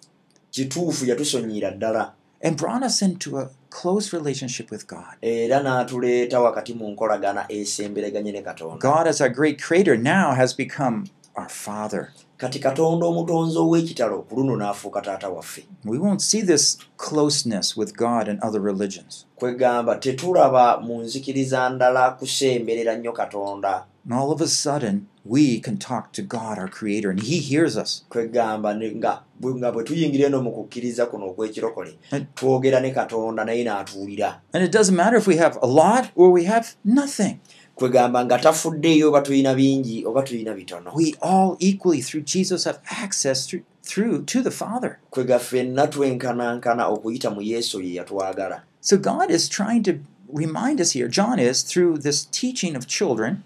kituufu 0.51 1.07
yatusonyiyira 1.07 1.71
ddala 1.71 2.13
and 2.43 2.57
brought 2.57 2.83
us 2.83 3.03
into 3.03 3.39
a 3.39 3.49
close 3.71 4.13
relationship 4.17 4.71
with 4.71 4.87
God. 4.87 5.15
era 5.23 5.61
n'atuleeta 5.63 6.41
wakati 6.41 6.75
mu 6.75 6.89
nkolagana 6.91 7.45
esembereganye 7.53 8.33
ne 8.33 8.43
katonda 8.43 8.79
God, 8.79 9.07
as 9.07 9.21
our 9.21 9.31
great 9.31 9.63
creator, 9.63 9.97
now 9.97 10.35
has 10.35 10.57
become 10.57 11.05
our 11.37 11.49
Father. 11.49 12.13
kati 12.39 12.59
katonda 12.59 13.07
omutonzi 13.07 13.59
ow'ekitalo 13.59 14.23
ku 14.29 14.37
luno 14.37 14.57
n'afuuka 14.57 15.01
taata 15.03 15.29
waffe 15.29 15.65
We 15.85 15.99
won't 15.99 16.23
see 16.23 16.41
this 16.43 16.79
closeness 16.97 17.77
with 17.77 17.97
God 17.97 18.29
in 18.29 18.39
other 18.43 18.61
religions. 18.61 19.27
kwegamba 19.37 19.97
tetulaba 19.97 20.81
mu 20.81 21.03
nzikiriza 21.03 21.71
ndala 21.71 22.11
kusemberera 22.11 22.97
nnyo 22.97 23.13
katonda 23.13 23.85
And 24.05 24.15
all 24.15 24.33
of 24.33 24.41
a 24.41 24.49
sudden, 24.49 25.09
we 25.25 25.61
can 25.61 25.77
talk 25.77 26.13
to 26.13 26.23
God, 26.23 26.59
our 26.59 26.69
creator, 26.69 27.11
and 27.11 27.21
He 27.23 27.39
hears 27.39 27.77
us. 27.77 28.05
kwegamba 28.11 28.75
nga 28.77 29.73
bwe 29.73 29.85
tuyingira 29.85 30.27
eno 30.27 30.43
mu 30.43 30.51
kukkiriza 30.53 31.07
kuno 31.07 31.27
okw'ekirokole 31.31 31.95
And- 32.13 32.27
twogera 32.35 32.81
ne 32.81 32.91
katonda 32.93 33.45
naye 33.45 33.65
n'atuwulira 33.65 34.41
And 34.55 34.65
it 34.65 34.73
doesn't 34.73 34.97
matter 34.97 35.17
if 35.19 35.27
we 35.27 35.37
have 35.37 35.59
a 35.63 35.67
lot 35.67 36.11
or 36.17 36.31
we 36.33 36.45
have 36.45 36.75
nothing. 36.85 37.41
kwegamba 37.77 38.25
nga 38.25 38.39
tafuddeeyo 38.39 39.09
oba 39.09 39.21
tulina 39.23 39.55
bingi 39.55 40.05
oba 40.07 40.23
tulina 40.23 40.55
bitono 40.55 40.93
We 40.95 41.15
all 41.23 41.57
equally, 41.61 42.01
through 42.03 42.23
Jesus, 42.25 42.65
have 42.65 42.81
access 42.91 43.47
through, 43.47 43.65
through 43.83 44.25
to 44.25 44.43
the 44.43 44.51
Father. 44.51 44.99
kwega 45.11 45.39
ffenna 45.39 45.87
twenkanankana 45.87 46.87
okuyita 46.89 47.31
mu 47.31 47.41
yesu 47.43 47.81
ye 47.83 47.95
yatwagala 48.01 48.63
So 48.81 48.97
God 48.97 49.31
is 49.31 49.49
trying 49.49 49.83
to 49.85 49.99
remind 50.33 50.81
us 50.81 50.93
here, 50.93 51.07
John 51.09 51.39
is, 51.39 51.63
through 51.63 51.99
this 51.99 52.25
teaching 52.25 52.75
of 52.77 52.87
children, 52.87 53.43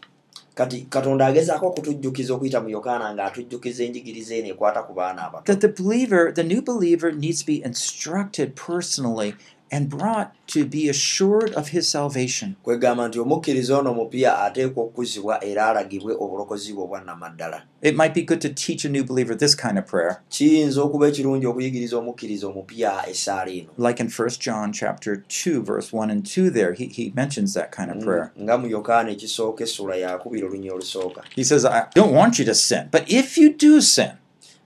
kati 0.54 0.87
katonda 0.90 1.26
agezaako 1.26 1.66
okutujjukiza 1.66 2.34
okuyita 2.34 2.61
mu 2.61 2.68
yokaana 2.68 3.14
ng'atujjukiza 3.14 3.84
enjigiriza 3.84 4.34
eno 4.38 4.49
ekwata 4.54 4.87
ku 4.87 4.92
baana 4.94 5.26
abato. 5.26 5.44
That 5.50 5.61
the 5.61 5.68
believer, 5.68 6.30
the 6.32 6.44
new 6.44 6.62
believer, 6.62 7.11
needs 7.11 7.40
to 7.42 7.46
be 7.46 7.58
instructed 7.62 8.54
personally 8.54 9.34
and 9.71 9.88
brought 9.88 10.28
to 10.47 10.64
be 10.64 10.88
assured 10.90 11.54
of 11.54 11.68
his 11.68 11.88
salvation. 11.90 12.54
kwegamba 12.62 13.09
nti 13.09 13.18
omukkiriza 13.21 13.78
ono 13.78 13.90
omupya 13.90 14.38
ateekwa 14.38 14.85
okukuzibwa 14.85 15.44
era 15.44 15.66
alagibwe 15.68 16.14
obulokozi 16.21 16.73
bwe 16.73 16.85
obwannamaddala 16.85 17.62
It 17.83 17.97
might 17.97 18.14
be 18.14 18.23
good 18.23 18.40
to 18.40 18.49
teach 18.49 18.85
a 18.85 18.88
new 18.88 19.04
believer 19.04 19.37
this 19.38 19.54
kind 19.56 19.78
of 19.78 19.85
prayer, 19.87 20.16
kiyinza 20.28 20.83
okuba 20.83 21.09
ekirungi 21.09 21.47
okuyigiriza 21.47 21.97
omukkiriza 21.99 22.47
omupya 22.47 23.09
essaala 23.09 23.50
eno 23.50 23.68
like 23.88 24.00
in 24.02 24.09
1 24.09 24.38
John 24.38 24.73
chapter 24.73 25.16
2, 25.28 25.62
verse 25.62 25.92
1 25.97 26.11
and 26.11 26.25
2 26.25 26.50
there. 26.50 26.73
He, 26.75 26.87
he 26.87 27.12
mentions 27.16 27.54
that 27.54 27.71
kind 27.76 27.90
of 27.90 28.04
prayer. 28.04 28.30
nga 28.40 28.59
mu 28.59 28.66
yokaana 28.68 29.11
ekisooka 29.11 29.64
essula 29.64 29.97
yakubira 29.97 30.47
olunya 30.49 30.73
olusooka 30.73 31.23
He 31.37 31.44
says, 31.44 31.64
I 31.64 31.87
don't 31.94 32.12
want 32.14 32.38
you 32.38 32.44
to 32.44 32.54
sin, 32.54 32.88
but 32.90 33.02
if 33.11 33.38
you 33.38 33.52
do 33.52 33.80
sin, 33.80 34.11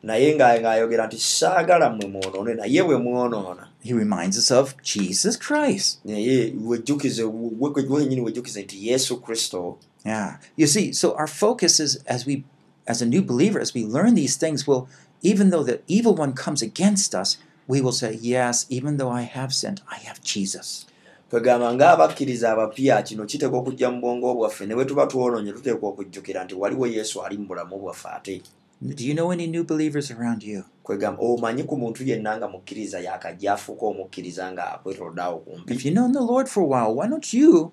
naye 0.02 0.34
nga- 0.34 0.60
ng'ayogera 0.60 1.06
nti 1.06 1.18
saagala 1.18 1.90
mmwe 1.90 2.06
mwonoone 2.06 2.54
naye 2.54 2.82
bwe 2.82 2.96
mwonoona 2.96 3.67
he 3.82 3.92
reminds 3.94 4.38
us 4.38 4.50
of 4.50 4.74
Jesus 4.82 5.38
Christ. 5.38 5.98
naye 6.04 6.54
wejjukize 6.64 7.22
we- 7.24 7.50
we 7.60 7.82
wenyini 7.88 8.20
wejjukize 8.20 8.62
nti 8.62 8.88
yesu 8.88 9.20
kristo 9.20 9.78
Yeah. 10.04 10.38
You 10.56 10.66
see, 10.68 10.92
so 10.92 11.10
our 11.10 11.26
focus 11.28 11.80
is 11.80 11.98
as 12.06 12.26
we, 12.26 12.44
as 12.86 13.02
a 13.02 13.04
new 13.06 13.22
believer, 13.22 13.60
as 13.60 13.74
we 13.74 13.82
learn 13.84 14.14
these 14.14 14.38
things, 14.38 14.66
will 14.68 14.86
even 15.22 15.50
though 15.50 15.64
the 15.66 15.80
evil 15.88 16.14
one 16.14 16.32
comes 16.32 16.62
against 16.62 17.14
us, 17.14 17.38
we 17.68 17.80
will 17.80 17.92
say, 17.92 18.18
Yes, 18.22 18.66
even 18.70 18.96
though 18.96 19.10
I 19.10 19.22
have 19.22 19.52
sinned, 19.52 19.82
I 19.90 19.98
have 20.06 20.20
Jesus. 20.22 20.86
kwegamba 21.30 21.74
ng'abakkiriza 21.74 22.52
abapya 22.52 23.02
kino 23.02 23.24
kiteekwa 23.24 23.58
okujja 23.58 23.90
mu 23.90 24.00
bwongo 24.00 24.34
bwaffe 24.34 24.66
ne 24.66 24.74
bwe 24.74 24.84
tuba 24.84 25.06
twonoonye 25.06 25.52
tuteekwa 25.52 25.88
okujjukira 25.88 26.44
nti 26.44 26.54
waliwo 26.54 26.86
yesu 26.86 27.22
ali 27.22 27.36
mu 27.38 27.46
bulamu 27.46 27.78
bwaffe 27.78 28.08
ate 28.08 28.42
Do 28.80 29.04
you 29.04 29.14
know 29.14 29.30
any 29.30 29.46
new 29.46 29.64
believers 29.64 30.10
around 30.10 30.42
you? 30.42 30.64
kwegamba 30.82 31.22
omanyi 31.22 31.64
ku 31.64 31.76
muntu 31.76 32.04
yenna 32.04 32.36
nga 32.36 32.48
mukkiriza 32.48 33.00
yakajja 33.00 33.52
afuuka 33.52 33.86
omukkiriza 33.86 34.52
nga 34.52 34.72
akwetoloddaawo 34.74 35.38
kumpi 35.38 35.74
If 35.74 35.84
you 35.84 35.92
know 35.92 36.08
the 36.12 36.20
Lord 36.22 36.48
for 36.48 36.62
a 36.62 36.66
while, 36.66 36.94
why 36.94 37.08
don't 37.08 37.32
you 37.34 37.72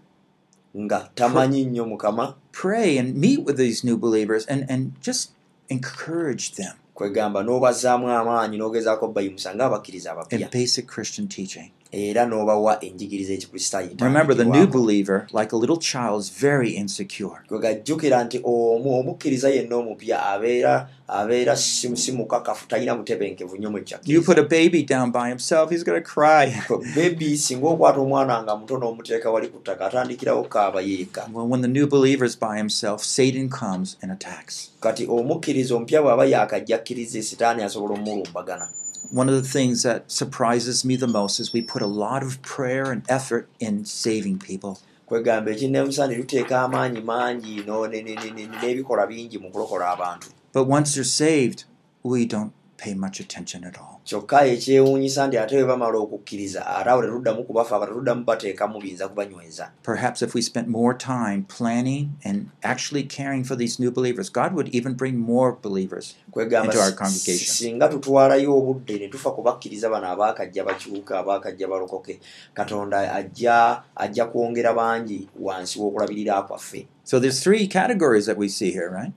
nga 0.77 1.09
tamanyi 1.15 1.65
nnyo 1.65 1.85
mukama 1.85 2.35
pray 2.51 2.97
and 2.97 3.15
meet 3.15 3.45
with 3.45 3.57
these 3.57 3.87
new 3.87 3.97
believers 3.97 4.45
and, 4.45 4.65
and 4.69 4.91
just 5.01 5.31
encourage 5.69 6.51
them 6.55 6.75
kwegamba 6.93 7.43
n'obazzaamu 7.43 8.09
amaanyi 8.11 8.57
n'ogezaako 8.57 9.07
bayimusa 9.07 9.55
ng'abakkiriza 9.55 10.09
in 10.11 10.15
abapya 10.15 10.49
basic 10.51 10.87
Christian 10.87 11.27
teaching? 11.27 11.71
Era 11.91 12.25
n'obawa 12.25 12.83
enjigiriza 12.83 13.33
ekikristaayo 13.33 13.89
Remember, 14.01 14.35
the 14.35 14.45
new 14.45 14.67
believer, 14.67 15.27
like 15.33 15.51
a 15.53 15.57
little 15.57 15.77
child, 15.77 16.19
is 16.21 16.29
very 16.41 16.71
insecure. 16.71 17.39
kwegajjukira 17.47 18.23
nti 18.23 18.41
omu 18.43 18.99
omukkiriza 18.99 19.49
yenna 19.49 19.75
omupya 19.75 20.25
abeera 20.25 20.89
abeera 21.07 21.55
si 21.55 22.11
mukakafu 22.11 22.67
talina 22.67 22.95
butebenkevu 22.95 23.57
nnyo 23.57 23.79
You 24.05 24.21
put 24.21 24.37
a 24.39 24.43
baby 24.43 24.83
down 24.83 25.11
by 25.11 25.29
himself, 25.29 25.69
he's 25.69 25.83
going 25.83 26.01
to 26.01 26.09
cry. 26.09 26.53
bebi 26.95 27.37
singa 27.37 27.67
okwata 27.67 27.99
omwana 27.99 28.43
nga 28.43 28.55
muto 28.55 28.77
n'omuteeka 28.77 29.29
wali 29.31 29.47
ku 29.47 29.59
ttaka 29.59 29.85
atandikirawo 29.85 30.43
kaaba 30.43 30.81
yeeka 30.81 31.29
Well, 31.33 31.47
when 31.47 31.61
the 31.61 31.67
new 31.67 31.87
believer 31.87 32.25
is 32.25 32.35
by 32.39 32.57
himself, 32.57 33.03
Satan 33.03 33.49
comes 33.49 33.97
and 34.01 34.11
attacks. 34.11 34.71
kati 34.81 35.07
omukkiriza 35.07 35.75
omupya 35.75 36.01
bw'aba 36.01 36.25
yaakajja 36.25 36.75
akkiriza 36.75 37.21
sitaani 37.23 37.63
asobola 37.63 37.93
omulumbagana 37.93 38.67
One 39.11 39.29
of 39.29 39.35
the 39.35 39.47
things 39.47 39.83
that 39.83 40.11
surprises 40.11 40.83
me 40.85 40.95
the 40.95 41.07
most 41.07 41.39
is 41.39 41.53
we 41.53 41.61
put 41.61 41.81
a 41.81 41.87
lot 41.87 42.23
of 42.23 42.41
prayer 42.41 42.91
and 42.91 43.03
effort 43.09 43.47
in 43.59 43.85
saving 43.85 44.39
people. 44.39 44.77
kwegamba 45.05 45.51
ekinneemusa 45.51 46.07
ne 46.07 46.15
tuteeka 46.15 46.61
amaanyi 46.61 47.01
mangi 47.01 47.63
no- 47.67 47.85
ne- 47.87 48.01
ne- 48.01 48.15
ne- 48.15 48.31
ne- 48.31 48.47
n'ebikola 48.47 49.07
bingi 49.07 49.37
mu 49.37 49.51
kulokola 49.51 49.87
abantu 49.89 50.27
But 50.53 50.67
once 50.67 50.93
they're 50.93 51.03
saved, 51.03 51.65
we 52.03 52.25
don't 52.25 52.51
pay 52.77 52.93
much 52.95 53.19
attention 53.19 53.63
at 53.65 53.77
all. 53.77 53.94
Kyokka 54.05 54.45
ekyewuunyisa 54.45 55.27
nti 55.27 55.37
ate 55.37 55.55
bwe 55.55 55.65
bamala 55.65 55.97
okukkiriza 55.97 56.61
ate 56.67 56.89
awo 56.89 57.01
tetuddamu 57.01 57.43
kubafaaka 57.43 57.85
tetuddamu 57.87 58.23
bateekamu 58.23 58.81
biyinza 58.81 59.07
kubanyweza 59.07 59.71
Perhaps 59.83 60.21
if 60.21 60.35
we 60.35 60.41
spent 60.41 60.67
more 60.67 60.93
time 60.97 61.45
planning 61.57 62.09
and 62.23 62.49
actually 62.63 63.03
caring 63.03 63.43
for 63.43 63.55
these 63.57 63.79
new 63.83 63.91
believers, 63.91 64.29
God 64.29 64.53
would 64.53 64.69
even 64.75 64.93
bring 64.93 65.17
more 65.17 65.57
believers. 65.61 66.15
Into 66.35 66.79
our 66.79 66.91
congregation. 66.91 67.53
singa 67.53 67.87
tutwalayo 67.87 68.57
obudde 68.57 68.99
ne 68.99 69.07
tufa 69.07 69.31
kubakkiriza 69.31 69.89
bano 69.89 70.07
abaakajja 70.07 70.63
bakyuka 70.63 71.19
abaakajja 71.19 71.67
balokoke 71.67 72.19
katonda 72.53 73.13
ajja 73.15 73.81
ajja 73.95 74.25
kwongera 74.25 74.73
bangi 74.73 75.29
wansi 75.39 75.79
w'okulabirira 75.79 76.41
kwaffe 76.41 76.87
So 77.03 77.19
there's 77.19 77.39
three 77.43 77.67
categories 77.67 78.25
that 78.25 78.35
we 78.35 78.47
see 78.49 78.71
here, 78.71 78.89
right? 78.89 79.13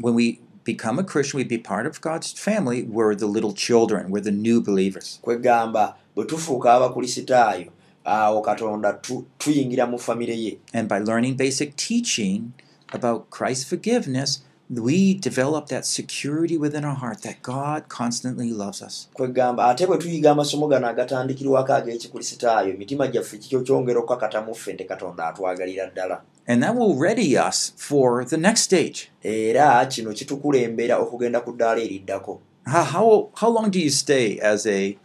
When 0.00 0.14
we 0.14 0.40
become 0.64 0.98
a 1.00 1.04
Christian, 1.04 1.38
we 1.38 1.44
be 1.44 1.58
part 1.58 1.86
of 1.86 2.00
God's 2.00 2.32
family. 2.32 2.82
We're 2.82 3.14
the 3.16 3.26
little 3.26 3.52
children. 3.52 4.10
We're 4.10 4.24
the 4.24 4.30
new 4.30 4.60
believers. 4.60 5.18
kwegamba 5.22 5.94
bwe 6.16 6.24
tufuuka 6.24 6.74
abakulisitaayo 6.74 7.66
awo 8.04 8.40
katonda 8.40 8.92
tu- 8.92 9.24
tuyingira 9.38 9.86
mu 9.86 9.98
famire 9.98 10.36
ye 10.38 10.58
And 10.74 10.88
by 10.88 10.98
learning 10.98 11.36
basic 11.36 11.76
teaching 11.76 12.52
about 12.92 13.30
Christ's 13.30 13.64
forgiveness, 13.64 14.42
we 14.70 15.14
develop 15.14 15.66
that 15.66 15.84
security 15.84 16.56
within 16.58 16.84
our 16.84 16.94
heart 16.96 17.20
that 17.22 17.42
God 17.42 17.82
constantly 17.88 18.50
loves 18.52 18.82
us. 18.82 19.08
kwegamba 19.14 19.66
ate 19.68 19.86
bwe 19.86 19.98
tuyiga 19.98 20.30
amasomo 20.30 20.68
gano 20.68 20.88
agatandikirwako 20.88 21.72
ag'ekikulisitaayo 21.74 22.74
emitima 22.74 23.06
gyaffe 23.08 23.38
kikyo 23.38 23.60
kyongera 23.60 23.98
okukakatamu 24.00 24.54
ffe 24.54 24.72
nti 24.72 24.84
katonda 24.84 25.26
atwagalira 25.26 25.86
ddala 25.90 26.22
And 26.46 26.62
that 26.62 26.74
will 26.74 26.96
ready 26.96 27.36
us 27.38 27.72
for 27.76 28.24
the 28.24 28.36
next 28.36 28.62
stage. 28.62 29.10
era 29.22 29.86
kino 29.86 30.10
kitukulembera 30.12 30.98
okugenda 30.98 31.40
ku 31.44 31.52
ddaala 31.52 31.80
eriddako 31.80 32.40
How, 32.66 32.84
how, 32.84 33.30
how 33.34 33.48
long 33.50 33.70
do 33.70 33.80
you 33.80 33.90
stay 33.90 34.38
as 34.38 34.66
a, 34.66 34.96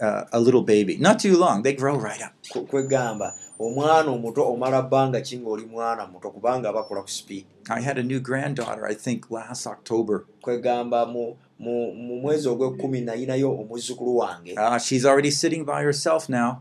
uh, 0.00 0.24
a 0.32 0.40
little 0.40 0.62
baby? 0.62 0.96
Not 0.96 1.18
too 1.20 1.36
long. 1.36 1.62
They 1.62 1.74
grow 1.74 1.94
right 1.96 2.20
up. 2.22 2.32
Kwe- 2.50 2.66
kwegamba 2.66 3.34
omwana 3.60 4.10
omuto 4.10 4.42
omala 4.52 4.82
bbanga 4.82 5.20
ki 5.20 5.38
ng'oli 5.38 5.66
mwana 5.66 6.06
muto 6.06 6.30
kubanga 6.30 6.72
bakula 6.72 7.02
ku 7.02 7.08
sipiidi 7.08 7.46
I 7.70 7.80
had 7.80 7.98
a 7.98 8.02
new 8.02 8.18
granddaughter, 8.20 8.84
I 8.86 8.94
think, 8.94 9.30
last 9.30 9.66
October. 9.66 10.24
kwegamba 10.42 11.06
mu 11.06 11.36
mu 11.62 11.94
mwezi 12.22 12.48
ogw'ekkumi 12.48 13.00
nayinayo 13.00 13.50
omuzzukulu 13.60 14.16
wange 14.16 14.52
Uh, 14.58 14.78
she's 14.78 15.04
already 15.04 15.30
sitting 15.30 15.64
by 15.64 15.82
herself 15.82 16.28
now. 16.28 16.56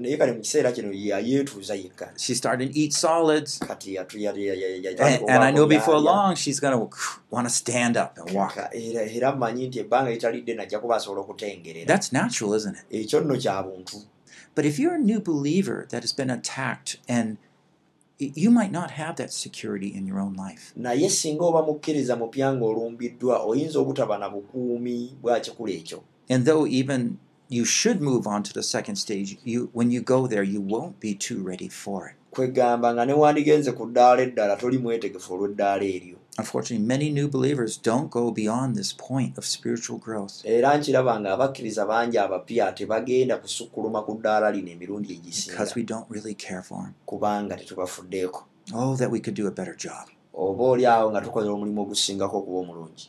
naye 0.00 0.16
kale 0.16 0.32
mu 0.32 0.40
kiseera 0.40 0.72
kino 0.72 0.92
yayeetuuza 0.92 1.74
yekka 1.74 2.12
She's 2.16 2.38
starting 2.38 2.68
to 2.72 2.78
eat 2.78 2.92
solids. 2.92 3.58
kati 3.58 3.98
And, 3.98 5.22
and 5.28 5.44
I 5.44 5.50
know 5.52 5.66
before 5.66 5.98
long 5.98 6.34
she's 6.34 6.60
going 6.60 6.76
to 6.78 6.96
want 7.30 7.46
to 7.48 7.54
stand 7.54 7.96
up 7.96 8.18
and 8.18 8.30
walk. 8.34 8.56
Era 8.72 9.32
mmanyi 9.32 9.66
nti 9.68 9.78
ebbanga 9.78 10.10
litalidde 10.10 10.54
najja 10.54 10.78
kuba 10.78 10.96
asobola 10.96 11.20
okutengerera 11.20 11.86
That's 11.86 12.12
natural, 12.12 12.54
isn't 12.54 12.76
it? 12.76 12.84
ekyo 13.06 13.20
nno 13.20 13.36
kya 13.36 13.62
buntu 13.62 13.96
But 14.54 14.64
if 14.66 14.78
you're 14.78 14.94
a 14.94 14.98
new 14.98 15.20
believer 15.20 15.86
that 15.88 16.02
has 16.02 16.12
been 16.16 16.30
attacked 16.30 16.98
and 17.08 17.36
you 18.18 18.50
might 18.50 18.72
not 18.72 18.90
have 18.90 19.14
that 19.16 19.32
security 19.32 19.88
in 19.88 20.06
your 20.06 20.20
own 20.20 20.34
life. 20.34 20.72
naye 20.76 21.10
singa 21.10 21.44
oba 21.44 21.62
mukkiriza 21.62 22.16
mupya 22.16 22.52
ng'olumbiddwa 22.54 23.42
oyinza 23.46 23.78
obutaba 23.78 24.18
na 24.18 24.28
bukuumi 24.30 25.16
bwa 25.22 25.40
kikula 25.40 25.72
ekyo 25.72 26.02
And 26.30 26.44
though 26.46 26.66
even 26.66 27.18
you 27.48 27.64
should 27.64 28.00
move 28.00 28.26
on 28.26 28.42
to 28.44 28.52
the 28.52 28.62
second 28.62 28.96
stage, 28.96 29.36
you 29.44 29.68
when 29.72 29.90
you 29.90 30.00
go 30.00 30.26
there 30.26 30.42
you 30.44 30.60
won't 30.60 31.00
be 31.00 31.14
too 31.14 31.42
ready 31.42 31.68
for 31.68 32.08
it. 32.08 32.14
kwegamba 32.30 32.94
nga 32.94 33.04
ne 33.06 33.12
wandigenze 33.12 33.72
ku 33.72 33.86
ddaala 33.86 34.22
eddala 34.22 34.56
toli 34.56 34.78
mwetegefu 34.78 35.34
olw'eddaala 35.34 35.84
eryo 35.84 36.16
Unfortunately, 36.38 36.80
many 36.86 37.10
new 37.10 37.28
believers 37.28 37.76
don't 37.76 38.10
go 38.10 38.30
beyond 38.30 38.74
this 38.74 38.92
point 38.94 39.36
of 39.36 39.44
spiritual 39.44 39.98
growth. 39.98 40.40
era 40.44 40.76
nkiraba 40.78 41.20
nga 41.20 41.32
abakkiriza 41.32 41.86
bangi 41.86 42.18
abapya 42.18 42.72
tebagenda 42.72 43.36
kusukkuluma 43.36 44.02
ku 44.02 44.14
ddaala 44.18 44.50
lino 44.50 44.70
emirundi 44.70 45.12
egisinga 45.14 45.52
because 45.52 45.74
we 45.74 45.82
don't 45.82 46.06
really 46.10 46.34
care 46.34 46.62
for 46.62 46.82
them. 46.82 46.94
kubanga 47.06 47.56
tetubafuddeeko 47.56 48.44
Oh, 48.74 48.96
that 48.96 49.10
we 49.10 49.20
could 49.20 49.34
do 49.34 49.46
a 49.46 49.50
better 49.50 49.74
job. 49.76 50.08
oba 50.34 50.62
oli 50.64 50.86
awo 50.86 51.10
nga 51.10 51.20
tukoze 51.20 51.48
omulimu 51.48 51.82
ogusingako 51.82 52.38
okuba 52.38 52.58
omulungi 52.58 53.08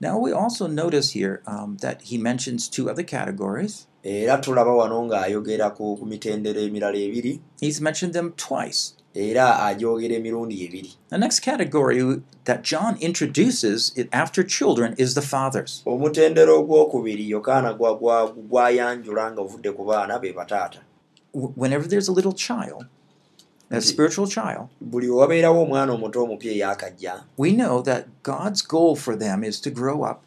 Now, 0.00 0.18
we 0.18 0.32
also 0.32 0.66
notice 0.66 1.12
here 1.12 1.40
um, 1.46 1.76
that 1.80 2.02
he 2.02 2.18
mentions 2.18 2.68
two 2.68 2.90
other 2.90 3.04
categories. 3.04 3.86
era 4.02 4.38
tulaba 4.38 4.74
wano 4.74 5.06
ng'ayogera 5.06 5.70
ku 5.70 5.96
ku 5.96 6.04
mitendera 6.06 6.60
emirala 6.60 6.98
ebiri 6.98 7.40
He's 7.60 7.80
mentioned 7.80 8.12
them 8.12 8.32
twice. 8.36 8.94
Era 9.14 9.58
agyogera 9.62 10.14
emirundi 10.14 10.64
ebiri 10.64 10.92
The 11.10 11.18
next 11.18 11.40
category 11.40 12.20
that 12.44 12.62
John 12.62 12.96
introduces 13.00 13.94
after 14.12 14.42
children 14.46 14.94
is 14.98 15.14
the 15.14 15.22
fathers. 15.22 15.82
omutendera 15.86 16.52
ogwokubiri 16.52 17.30
yokaana 17.30 17.72
gwa- 17.72 17.98
gwa- 18.00 18.32
gwayanjula 18.32 19.32
nga 19.32 19.40
ovudde 19.40 19.72
ku 19.72 19.84
baana 19.84 20.18
be 20.18 20.32
bataata 20.32 20.78
Whenever 21.56 21.88
there's 21.88 22.08
a 22.08 22.12
little 22.12 22.32
child, 22.32 22.86
a 23.70 23.80
spiritual 23.80 24.28
child, 24.28 24.68
we 27.36 27.52
know 27.52 27.82
that 27.82 28.06
God's 28.22 28.62
goal 28.62 28.94
for 28.96 29.16
them 29.16 29.42
is 29.44 29.60
to 29.60 29.70
grow 29.70 30.02
up 30.04 30.22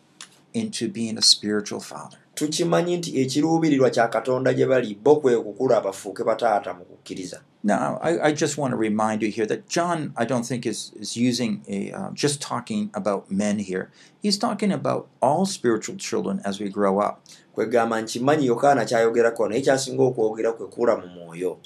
into 0.53 0.89
being 0.89 1.17
a 1.17 1.21
spiritual 1.21 1.79
father. 1.79 2.17
tukimanyi 2.35 2.97
nti 2.97 3.19
ekiruubirirwa 3.21 3.89
kya 3.89 4.07
katonda 4.07 4.53
gye 4.53 4.65
bali 4.65 4.95
bo 5.03 5.15
kwe 5.15 5.37
kukula 5.41 5.81
bafuuke 5.81 6.23
bataata 6.23 6.73
mu 6.73 6.85
kukkiriza 6.85 7.41
Now, 7.67 7.99
I, 8.01 8.27
I 8.27 8.31
just 8.31 8.57
want 8.57 8.71
to 8.71 8.77
remind 8.77 9.21
you 9.21 9.29
here 9.29 9.45
that 9.45 9.67
John, 9.67 10.13
I 10.15 10.23
don't 10.23 10.45
think, 10.45 10.65
is, 10.65 10.93
is 10.95 11.17
using 11.17 11.65
a 11.67 11.91
uh, 11.91 12.11
just 12.13 12.41
talking 12.41 12.89
about 12.93 13.29
men 13.29 13.59
here. 13.59 13.91
He's 14.21 14.37
talking 14.37 14.71
about 14.71 15.09
all 15.21 15.45
spiritual 15.45 15.97
children 15.97 16.39
as 16.45 16.61
we 16.61 16.69
grow 16.69 16.99
up. 16.99 17.21
kwegamba 17.55 18.01
nkimanyi 18.01 18.45
yokaana 18.45 18.85
kyayogerako 18.85 19.49
naye 19.49 19.61
kyasinga 19.61 20.03
okwogera 20.03 20.51
kwe 20.51 20.67
kula 20.67 20.97
mu 20.97 21.07
mwoyo 21.07 21.57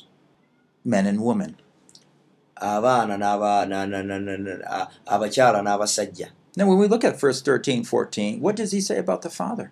men 0.86 1.08
and 1.08 1.20
women. 1.20 1.55
abaana 2.55 3.31
abakyala 5.05 5.62
n'abasajja 5.62 6.27
Now, 6.58 6.67
when 6.67 6.79
we 6.79 6.88
look 6.88 7.05
at 7.05 7.17
verse 7.17 7.41
13, 7.41 7.86
14, 7.86 8.41
what 8.41 8.58
does 8.58 8.74
he 8.74 8.81
say 8.81 8.98
about 8.98 9.22
the 9.22 9.29
father? 9.29 9.72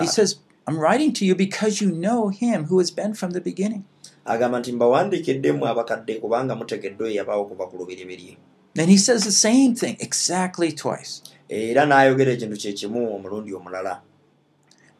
He 0.00 0.06
says, 0.06 0.36
I'm 0.66 0.78
writing 0.78 1.12
to 1.14 1.24
you 1.26 1.34
because 1.34 1.80
you 1.84 1.90
know 1.90 2.28
him 2.28 2.66
who 2.66 2.78
has 2.78 2.90
been 2.94 3.14
from 3.14 3.30
the 3.32 3.40
beginning. 3.40 3.84
agamba 4.24 4.58
nti 4.58 4.72
mbawandiikiddemu 4.72 5.66
abakadde 5.66 6.14
kubanga 6.20 6.54
mutegedde 6.56 7.04
oyo 7.04 7.14
yabaawo 7.14 7.42
okuva 7.42 7.66
ku 7.66 7.76
lubereberye 7.76 8.36
And 8.78 8.88
he 8.90 8.96
says 8.96 9.24
the 9.24 9.32
same 9.32 9.74
thing 9.74 9.96
exactly 10.00 10.72
twice. 10.72 11.22
era 11.48 11.84
n'ayogera 11.86 12.32
ekintu 12.32 12.56
kye 12.56 12.72
kimu 12.72 13.14
omulundi 13.16 13.54
omulala 13.54 14.00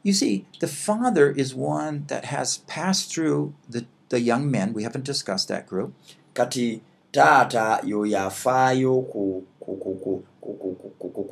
You 0.04 0.12
see, 0.14 0.45
the 0.59 0.66
father 0.66 1.31
is 1.31 1.54
one 1.54 2.04
that 2.09 2.25
has 2.25 2.59
passed 2.66 3.14
through 3.14 3.54
the, 3.71 3.87
the 4.09 4.19
young 4.21 4.50
men. 4.50 4.73
We 4.75 4.83
haven't 4.83 5.04
discussed 5.04 5.47
that 5.49 5.69
group. 5.69 5.92
kati 6.35 6.81
taata 7.12 7.81
y'oyo 7.87 8.19
afaayo 8.26 9.02
ku 9.12 9.45
ku- 9.61 9.76
ku- 9.76 9.99
ku- 10.04 10.25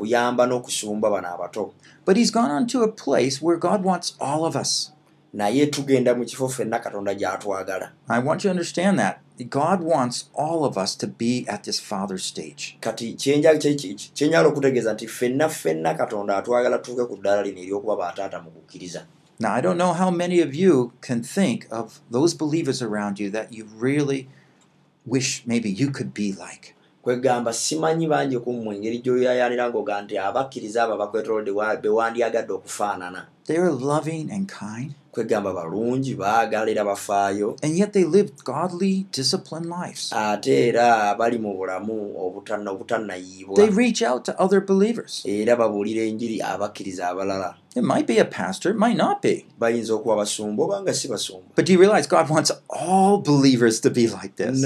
ku- 0.00 0.06
ku- 0.06 0.12
ku- 0.12 0.20
ku- 0.20 0.32
ku 0.34 0.38
kuyamba 0.40 0.46
n'okusumba 0.46 1.10
bano 1.10 1.28
abato 1.28 1.72
But 2.04 2.16
he's 2.16 2.30
gone 2.32 2.50
on 2.50 2.66
to 2.68 2.82
a 2.82 2.88
place 2.88 3.42
where 3.42 3.56
God 3.58 3.84
wants 3.84 4.14
all 4.20 4.44
of 4.44 4.56
us. 4.56 4.92
naye 5.34 5.66
tugenda 5.66 6.14
mu 6.16 6.24
kifo 6.24 6.48
ffenna 6.48 6.78
katonda 6.78 7.14
gy'atwagala 7.14 7.90
I 8.08 8.18
want 8.18 8.42
you 8.44 8.48
to 8.48 8.50
understand 8.50 8.98
that. 8.98 9.20
God 9.48 9.80
wants 9.82 10.28
all 10.34 10.64
of 10.64 10.76
us 10.76 10.96
to 10.96 11.06
be 11.06 11.44
at 11.48 11.62
this 11.64 11.78
father 11.80 12.18
stage. 12.18 12.76
kati 12.80 13.14
kyenja- 13.14 13.58
kye- 13.58 13.74
kye- 13.76 14.10
kyenjala 14.14 14.48
okutegeeza 14.48 14.92
nti 14.94 15.06
ffenna 15.08 15.48
ffenna 15.48 15.94
katonda 15.94 16.36
atwagala 16.36 16.78
tuuke 16.78 17.04
ku 17.08 17.16
ddaala 17.16 17.42
lino 17.42 17.60
ery'okuba 17.60 17.96
bataata 17.96 18.40
mu 18.42 18.50
kukkiriza 18.50 19.06
Now, 19.42 19.54
I 19.54 19.60
don't 19.62 19.78
know 19.78 19.94
how 19.94 20.10
many 20.10 20.40
of 20.42 20.54
you 20.54 20.92
can 21.00 21.22
think 21.22 21.66
of 21.70 22.00
those 22.10 22.34
believers 22.36 22.82
around 22.82 23.18
you 23.20 23.30
that 23.30 23.52
you 23.52 23.64
really 23.80 24.28
wish 25.06 25.42
maybe 25.46 25.70
you 25.70 25.90
could 25.90 26.12
be 26.12 26.32
like. 26.32 26.74
Kwegamba 27.02 27.52
simanyi 27.52 28.06
bangi 28.06 28.38
ku 28.38 28.52
mmwe 28.52 28.76
engeri 28.76 28.98
gy'oyayanira 29.00 29.68
ng'oga 29.72 30.02
nti 30.04 30.14
abakkiriza 30.18 30.84
abo 30.84 30.92
abakwetoolodde 31.00 31.50
wa- 31.50 31.76
be 31.76 31.88
wandyagadde 31.88 32.52
okufaanana. 32.52 33.26
They 33.46 33.56
are 33.56 33.70
loving 33.72 34.30
and 34.30 34.46
kind, 34.48 34.94
kwegamba 35.12 35.52
balungi 35.52 36.14
baagala 36.14 36.70
era 36.70 36.84
bafaayo 36.84 37.56
and 37.62 37.76
yet 37.76 37.92
they 37.92 38.04
live 38.04 38.32
godly, 38.44 39.06
disciplined 39.12 39.66
lives. 39.66 40.12
ate 40.12 40.68
era 40.68 41.14
bali 41.18 41.38
mu 41.38 41.54
bulamu 41.56 42.14
obutanna- 42.18 42.70
obutannayiibwa 42.70 43.56
They 43.56 43.70
reach 43.70 44.02
out 44.02 44.24
to 44.24 44.32
other 44.42 44.60
believers. 44.60 45.22
era 45.26 45.56
babuulira 45.56 46.02
enjiri 46.04 46.42
abakkiriza 46.42 47.08
abalala 47.08 47.56
It 47.76 47.84
might 47.84 48.06
be 48.08 48.18
a 48.18 48.24
pastor, 48.24 48.70
it 48.72 48.76
might 48.76 48.96
not 48.96 49.22
be. 49.22 49.46
But 49.56 49.70
do 51.66 51.72
you 51.72 51.78
realize 51.78 52.08
God 52.08 52.28
wants 52.28 52.50
all 52.68 53.18
believers 53.18 53.80
to 53.82 53.90
be 53.90 54.08
like 54.08 54.34
this? 54.34 54.64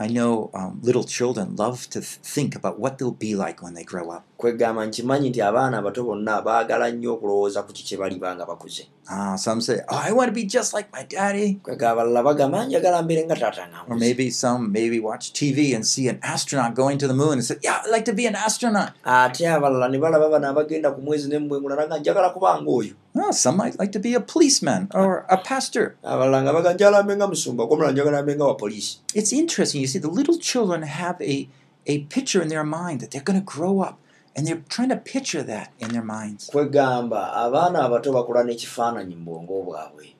I 0.00 0.06
know 0.06 0.50
um, 0.54 0.80
little 0.82 1.04
children 1.04 1.56
love 1.56 1.90
to 1.90 2.00
th- 2.00 2.18
think 2.22 2.54
about 2.54 2.78
what 2.78 2.96
they'll 2.98 3.10
be 3.10 3.34
like 3.34 3.60
when 3.62 3.74
they 3.74 3.84
grow 3.84 4.10
up. 4.10 4.24
Kwegamba 4.38 4.86
nkimanyi 4.86 5.28
nti 5.34 5.42
abaana 5.42 5.78
abato 5.82 6.04
bonna 6.06 6.38
baagala 6.46 6.90
nnyo 6.94 7.18
okulowooza 7.18 7.62
ku 7.66 7.72
kiki 7.74 7.96
baliba 7.98 8.30
nga 8.38 8.46
bakuze 8.46 8.86
Ah, 9.10 9.36
some 9.40 9.60
say, 9.64 9.80
"Oh, 9.88 9.96
I 9.96 10.12
want 10.12 10.28
to 10.28 10.34
be 10.36 10.44
just 10.44 10.74
like 10.76 10.88
my 10.92 11.02
daddy." 11.02 11.58
kwegamba 11.64 11.90
abalala 12.06 12.22
bagamba 12.22 12.64
njagala 12.66 13.02
mbeere 13.02 13.24
nga 13.26 13.36
taata 13.36 13.66
nga 13.68 13.78
Or 13.88 13.96
nkuze 13.96 14.00
maybe 14.00 14.30
some 14.30 14.68
maybe 14.70 15.00
watch 15.00 15.32
TV 15.32 15.74
and 15.74 15.82
see 15.86 16.08
an 16.08 16.18
astronaut 16.22 16.74
going 16.76 16.98
to 17.02 17.08
the 17.08 17.14
moon 17.18 17.32
and 17.40 17.44
say, 17.44 17.56
"Yeah, 17.64 17.82
I'd 17.84 17.90
like 17.90 18.04
to 18.06 18.14
be 18.14 18.26
an 18.30 18.36
astronaut." 18.36 18.92
ate 19.04 19.42
abalala 19.48 19.88
ne 19.90 19.98
balaba 19.98 20.30
bano 20.30 20.46
abagenda 20.54 20.94
ku 20.94 21.00
mwezi 21.02 21.26
nemmwengula 21.28 21.74
nga 21.88 21.98
njagala 21.98 22.30
kubanga 22.30 22.70
oyo 22.70 22.94
Oh, 23.18 23.32
some 23.32 23.56
might 23.56 23.74
like 23.80 23.90
to 23.90 23.98
be 23.98 24.14
a 24.14 24.20
policeman 24.20 24.86
or 24.94 25.26
a 25.28 25.36
pastor. 25.38 25.96
abalala 26.04 26.42
nga 26.46 26.52
baga 26.52 26.70
njagala 26.78 27.02
mbe 27.02 27.16
nga 27.16 27.26
musumba 27.26 27.66
komulala 27.66 27.92
njagala 27.92 28.22
mbe 28.22 28.36
nga 28.36 28.44
wa 28.44 28.54
poliisi 28.54 29.00
It's 29.14 29.32
interesting. 29.32 29.80
You 29.82 29.88
see, 29.88 29.98
the 29.98 30.12
little 30.20 30.38
children 30.38 30.82
have 30.86 31.16
a 31.24 31.48
a 31.88 32.04
picture 32.14 32.42
in 32.44 32.48
their 32.52 32.62
mind 32.64 33.00
that 33.00 33.10
they're 33.10 33.24
going 33.24 33.40
to 33.40 33.48
grow 33.56 33.80
up, 33.80 33.96
and 34.38 34.46
they're 34.46 34.62
trying 34.68 34.88
to 34.88 34.96
picture 34.96 35.42
that 35.42 35.72
in 35.80 35.88
their 35.90 36.04
minds. 36.04 36.46
kwegamba 36.50 37.32
abaana 37.34 37.82
abato 37.82 38.12
bakula 38.12 38.44
n'ekifaananyi 38.46 39.16
mu 39.18 39.24
bwongo 39.34 39.62
bwabwe 39.66 40.14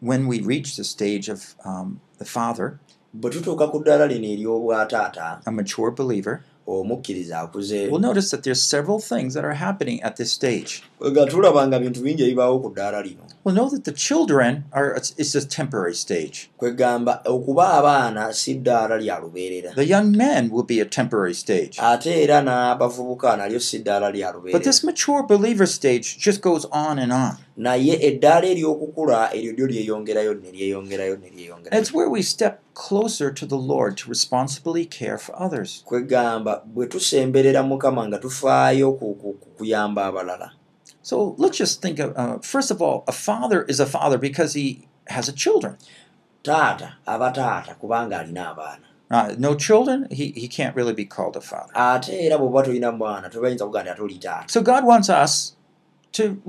When 0.00 0.26
we 0.26 0.40
reach 0.40 0.76
the 0.76 0.84
stage 0.84 1.28
of 1.28 1.54
um, 1.64 2.00
the 2.18 2.24
father, 2.24 2.78
bwe 3.14 3.30
tutuuka 3.30 3.68
ku 3.70 3.78
ddaala 3.84 4.06
lino 4.08 4.28
ery'obwataata 4.34 5.42
a 5.46 5.50
mature 5.52 5.90
believer, 5.90 6.44
omukkiriza 6.66 7.40
akuze 7.40 7.88
we'll 7.88 8.00
notice 8.02 8.30
that 8.30 8.42
there's 8.42 8.62
several 8.62 8.98
things 9.00 9.34
that 9.34 9.44
are 9.44 9.54
happening 9.54 10.02
at 10.02 10.16
this 10.16 10.32
stage. 10.32 10.82
nga 11.10 11.26
tulaba 11.26 11.66
nga 11.66 11.78
bintu 11.78 12.00
bingi 12.02 12.22
ebibaawo 12.24 12.58
ku 12.62 12.70
ddaala 12.70 13.02
lino 13.02 13.22
We'll 13.44 13.54
know 13.54 13.70
that 13.70 13.84
the 13.84 13.92
children 13.94 14.64
are 14.72 14.90
it's, 14.98 15.14
it's 15.16 15.34
a 15.36 15.46
temporary 15.46 15.94
stage. 15.94 16.50
kwegamba 16.58 17.22
okuba 17.24 17.72
abaana 17.78 18.32
si 18.34 18.54
ddaala 18.58 18.98
lya 18.98 19.18
lubeerera 19.20 19.74
The 19.74 19.86
young 19.86 20.10
men 20.16 20.50
will 20.50 20.64
be 20.66 20.80
a 20.80 20.84
temporary 20.84 21.34
stage. 21.34 21.78
ate 21.78 22.10
era 22.24 22.42
n'abavubuka 22.42 23.36
nalyo 23.36 23.60
si 23.60 23.78
ddaala 23.78 24.10
lya 24.10 24.32
But 24.32 24.42
lubeerera 24.42 24.64
this 24.64 24.82
mature 24.84 25.22
believer 25.22 25.66
stage 25.66 26.18
just 26.18 26.40
goes 26.42 26.64
on 26.72 26.98
and 26.98 27.12
on. 27.12 27.36
Naye 27.56 27.94
eddaala 28.08 28.46
ery'okukula 28.46 29.32
eryo 29.34 29.52
lyo 29.52 29.66
lyeyongerayo 29.66 30.34
ne 30.34 30.50
lyeyongerayo 30.52 31.16
ne 31.16 31.26
And 31.26 31.36
lyeyongerayo 31.36 31.80
it's 31.80 31.92
where 31.94 32.10
we 32.10 32.22
step 32.22 32.60
closer 32.74 33.30
to 33.32 33.46
the 33.46 33.56
Lord 33.72 33.96
to 33.98 34.08
responsibly 34.10 34.84
care 34.84 35.18
for 35.18 35.32
others. 35.42 35.82
kwegamba 35.86 36.62
bwe 36.66 36.86
tusemberera 36.86 37.62
mukama 37.62 38.06
nga 38.08 38.18
tufaayo 38.18 38.92
ku 38.92 39.14
ku- 39.14 39.32
ku 39.40 39.48
kuyamba 39.58 40.06
abalala 40.06 40.50
So 41.02 41.34
let's 41.38 41.56
just 41.58 41.80
think 41.82 41.98
of, 42.00 42.12
uh, 42.16 42.38
first 42.42 42.70
of 42.70 42.82
all, 42.82 43.04
a 43.06 43.12
father 43.12 43.62
is 43.68 43.78
a 43.80 43.86
father 43.86 44.18
because 44.18 44.54
he 44.54 44.88
has 45.08 45.28
a 45.28 45.32
children. 45.32 45.76
taata 46.42 46.88
aba 47.06 47.30
taata 47.32 47.74
kubanga 47.80 48.18
alina 48.20 48.50
abaana 48.54 48.82
Uh, 49.08 49.36
no 49.38 49.54
children, 49.54 50.08
he, 50.10 50.32
he 50.34 50.48
can't 50.48 50.74
really 50.74 50.92
be 50.92 51.04
called 51.04 51.36
a 51.36 51.40
father. 51.40 51.72
So 54.48 54.60
God 54.62 54.84
wants 54.84 55.08
us 55.08 55.54
to 56.12 56.42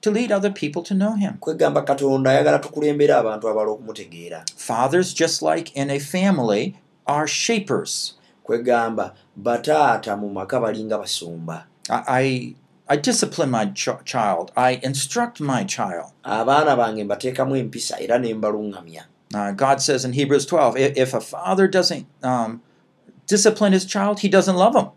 to 0.00 0.10
lead 0.10 0.32
other 0.32 0.50
people 0.50 0.82
to 0.82 0.94
know 0.94 1.14
Him. 1.16 1.34
kwegamba 1.40 1.82
katonda 1.82 2.30
ayagala 2.30 2.58
tukulembera 2.58 3.18
abantu 3.18 3.48
abala 3.48 3.70
okumutegeera 3.70 4.44
Fathers, 4.56 5.12
just 5.14 5.42
like 5.42 5.72
in 5.76 5.90
a 5.90 5.98
family, 5.98 6.74
are 7.06 7.26
shapers. 7.28 8.14
kwegamba 8.44 9.14
bataata 9.36 10.16
mu 10.16 10.28
maka 10.28 10.60
balinga 10.60 10.98
basumba 10.98 11.64
I 11.90 12.02
I, 12.08 12.54
I 12.90 12.96
discipline 12.96 13.50
my 13.50 13.66
ch- 13.66 14.04
child. 14.04 14.50
I 14.56 14.78
instruct 14.82 15.40
my 15.40 15.64
child. 15.64 16.12
abaana 16.24 16.76
bange 16.76 17.04
mbateekamu 17.04 17.56
empisa 17.56 18.00
era 18.00 18.18
ne 18.18 18.34
mbaluŋŋamya 18.34 19.02
Uh, 19.34 19.50
God 19.52 19.82
says 19.82 20.06
in 20.06 20.14
Hebrews 20.14 20.46
12, 20.46 20.76
i- 20.76 20.92
if 20.96 21.12
a 21.12 21.20
father 21.20 21.68
doesn't 21.68 22.06
um, 22.22 22.62
discipline 23.26 23.72
his 23.74 23.84
child, 23.84 24.20
he 24.20 24.28
doesn't 24.28 24.56
love 24.56 24.74
him. 24.74 24.88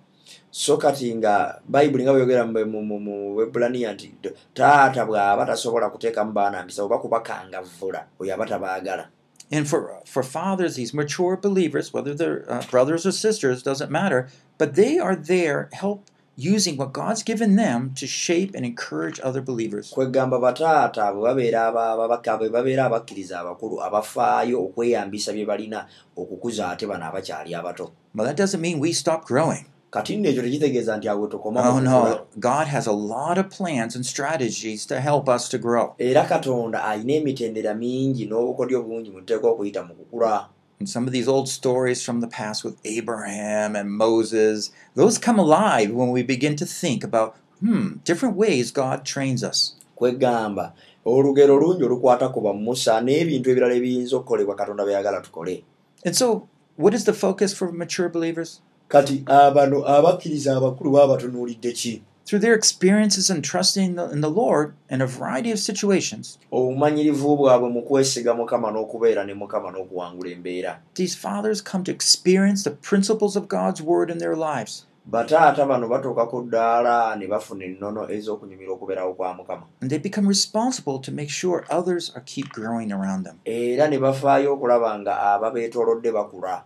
So 0.51 0.77
kati 0.77 1.15
nga 1.15 1.61
bayibuli 1.67 2.03
nga 2.03 2.11
bweyogera 2.13 2.45
mu- 2.45 3.35
webulaniya 3.35 3.93
nti 3.93 4.11
taata 4.53 5.05
bw'aba 5.05 5.45
tasobola 5.45 5.89
kuteekamu 5.89 6.31
baana 6.31 6.63
mpisa 6.63 6.83
oba 6.83 6.97
kubakangavvula 6.99 8.05
oyo 8.19 8.33
aba 8.33 8.45
tabaagala 8.45 9.07
And 9.53 9.67
for 9.67 9.99
for 10.05 10.23
fathers, 10.23 10.75
these 10.79 10.93
mature 10.93 11.35
believers, 11.35 11.91
whether 11.91 12.13
they're 12.15 12.45
uh, 12.47 12.63
brothers 12.71 13.05
or 13.05 13.11
sisters, 13.11 13.61
doesn't 13.61 13.91
matter, 13.91 14.29
but 14.57 14.75
they 14.75 14.97
are 14.97 15.13
there 15.15 15.67
help 15.73 16.05
using 16.37 16.77
what 16.77 16.93
God's 16.93 17.21
given 17.21 17.57
them 17.57 17.91
to 17.99 18.07
shape 18.07 18.51
and 18.55 18.63
encourage 18.65 19.19
other 19.19 19.41
believers. 19.41 19.91
kwegamba 19.91 20.39
bataata 20.39 21.11
bwe 21.13 21.21
babeera 21.27 21.67
aba- 21.67 21.91
ababaka- 21.95 22.37
bwe 22.39 22.49
babeera 22.49 22.85
abakkiriza 22.85 23.39
abakulu 23.39 23.83
abafaayo 23.83 24.63
okweyambisa 24.63 25.33
bye 25.33 25.45
balina 25.45 25.85
okukuza 26.15 26.69
ate 26.71 26.87
bano 26.87 27.05
abakyali 27.05 27.51
abato 27.55 27.91
Well, 28.15 28.27
that 28.27 28.37
doesn't 28.37 28.61
mean 28.61 28.79
we 28.79 28.93
stop 28.93 29.25
growing. 29.27 29.65
Kati 29.91 30.17
nno 30.17 30.29
ekyo 30.29 30.41
tekitegeeza 30.43 30.97
nti 30.97 31.07
awe 31.09 31.27
tokoma 31.27 31.59
Oh. 31.61 32.19
God 32.39 32.67
has 32.67 32.87
a 32.87 32.91
lot 32.95 33.37
of 33.39 33.49
plans 33.57 33.95
and 33.95 34.05
strategies 34.05 34.85
to 34.87 34.99
help 34.99 35.27
us 35.29 35.49
to 35.49 35.57
grow. 35.57 35.93
era 35.97 36.23
katonda 36.23 36.83
alina 36.83 37.13
emitendera 37.13 37.73
mingi 37.75 38.25
n'obukodyo 38.25 38.83
bungi 38.83 39.09
mu 39.11 39.19
tuteeka 39.19 39.47
okuyita 39.47 39.83
mu 39.83 39.93
kukula 39.93 40.47
And 40.79 40.89
some 40.89 41.05
of 41.05 41.13
these 41.13 41.27
old 41.27 41.47
stories 41.47 42.01
from 42.03 42.21
the 42.21 42.27
past 42.27 42.63
with 42.65 42.75
Abraham 42.83 43.75
and 43.75 43.91
Moses, 43.91 44.71
those 44.95 45.19
come 45.19 45.37
alive 45.37 45.91
when 45.93 46.09
we 46.09 46.23
begin 46.23 46.55
to 46.55 46.65
think 46.65 47.03
about, 47.03 47.35
hmm, 47.59 47.97
different 48.03 48.35
ways 48.35 48.71
God 48.71 49.05
trains 49.05 49.43
us. 49.43 49.75
kwegamba 49.95 50.73
olugero 51.05 51.57
lungi 51.59 51.83
olukwata 51.83 52.29
ku 52.33 52.41
bamusa 52.41 53.01
n'ebintu 53.01 53.49
ebirala 53.51 53.73
ebiyinza 53.75 54.15
okukolebwa 54.17 54.55
katonda 54.55 54.85
byayagala 54.85 55.21
tukole 55.21 55.63
And 56.05 56.15
so, 56.15 56.47
what 56.77 56.93
is 56.95 57.03
the 57.05 57.13
focus 57.13 57.53
for 57.53 57.71
mature 57.71 58.09
believers? 58.09 58.61
Kati 58.91 59.23
abano 59.25 59.87
abakkiriza 59.87 60.57
abakulu 60.57 60.91
baba 60.91 61.15
batunuulidde 61.15 61.71
ki? 61.71 62.03
Through 62.25 62.41
their 62.41 62.53
experiences 62.55 63.29
and 63.29 63.43
trusting 63.43 63.95
the- 63.95 64.09
in 64.13 64.21
the 64.21 64.29
Lord 64.29 64.73
in 64.89 65.01
a 65.01 65.07
variety 65.07 65.51
of 65.51 65.59
situations, 65.59 66.37
obumanyirivu 66.51 67.37
bwabwe 67.37 67.69
mu 67.69 67.81
kwesiga 67.81 68.33
mukama 68.33 68.71
n'okubeera 68.71 69.25
ne 69.25 69.33
mukama 69.33 69.71
n'okuwangula 69.71 70.31
embeera. 70.31 70.79
These 70.95 71.15
fathers 71.15 71.61
come 71.63 71.83
to 71.83 71.91
experience 71.91 72.63
the 72.63 72.71
principles 72.89 73.35
of 73.35 73.47
God's 73.47 73.81
word 73.81 74.09
in 74.11 74.17
their 74.19 74.35
lives. 74.35 74.85
bataata 75.05 75.65
bano 75.67 75.87
batuuka 75.89 76.29
ku 76.29 76.43
ddaala 76.45 77.17
ne 77.17 77.27
bafuna 77.27 77.65
ennono 77.65 78.07
ez'okunyumira 78.07 78.71
okubeerawo 78.77 79.13
kwa 79.17 79.33
mukama. 79.33 79.63
And 79.81 79.89
they 79.89 79.97
become 79.97 80.27
responsible 80.27 80.99
to 80.99 81.11
make 81.11 81.29
sure 81.29 81.65
others 81.71 82.11
are 82.15 82.21
keep 82.25 82.49
growing 82.53 82.91
around 82.91 83.25
them. 83.25 83.39
era 83.45 83.87
ne 83.89 83.97
bafaayo 83.97 84.53
okulaba 84.53 84.99
nga 84.99 85.19
ababeetoolodde 85.19 86.11
bakula 86.13 86.63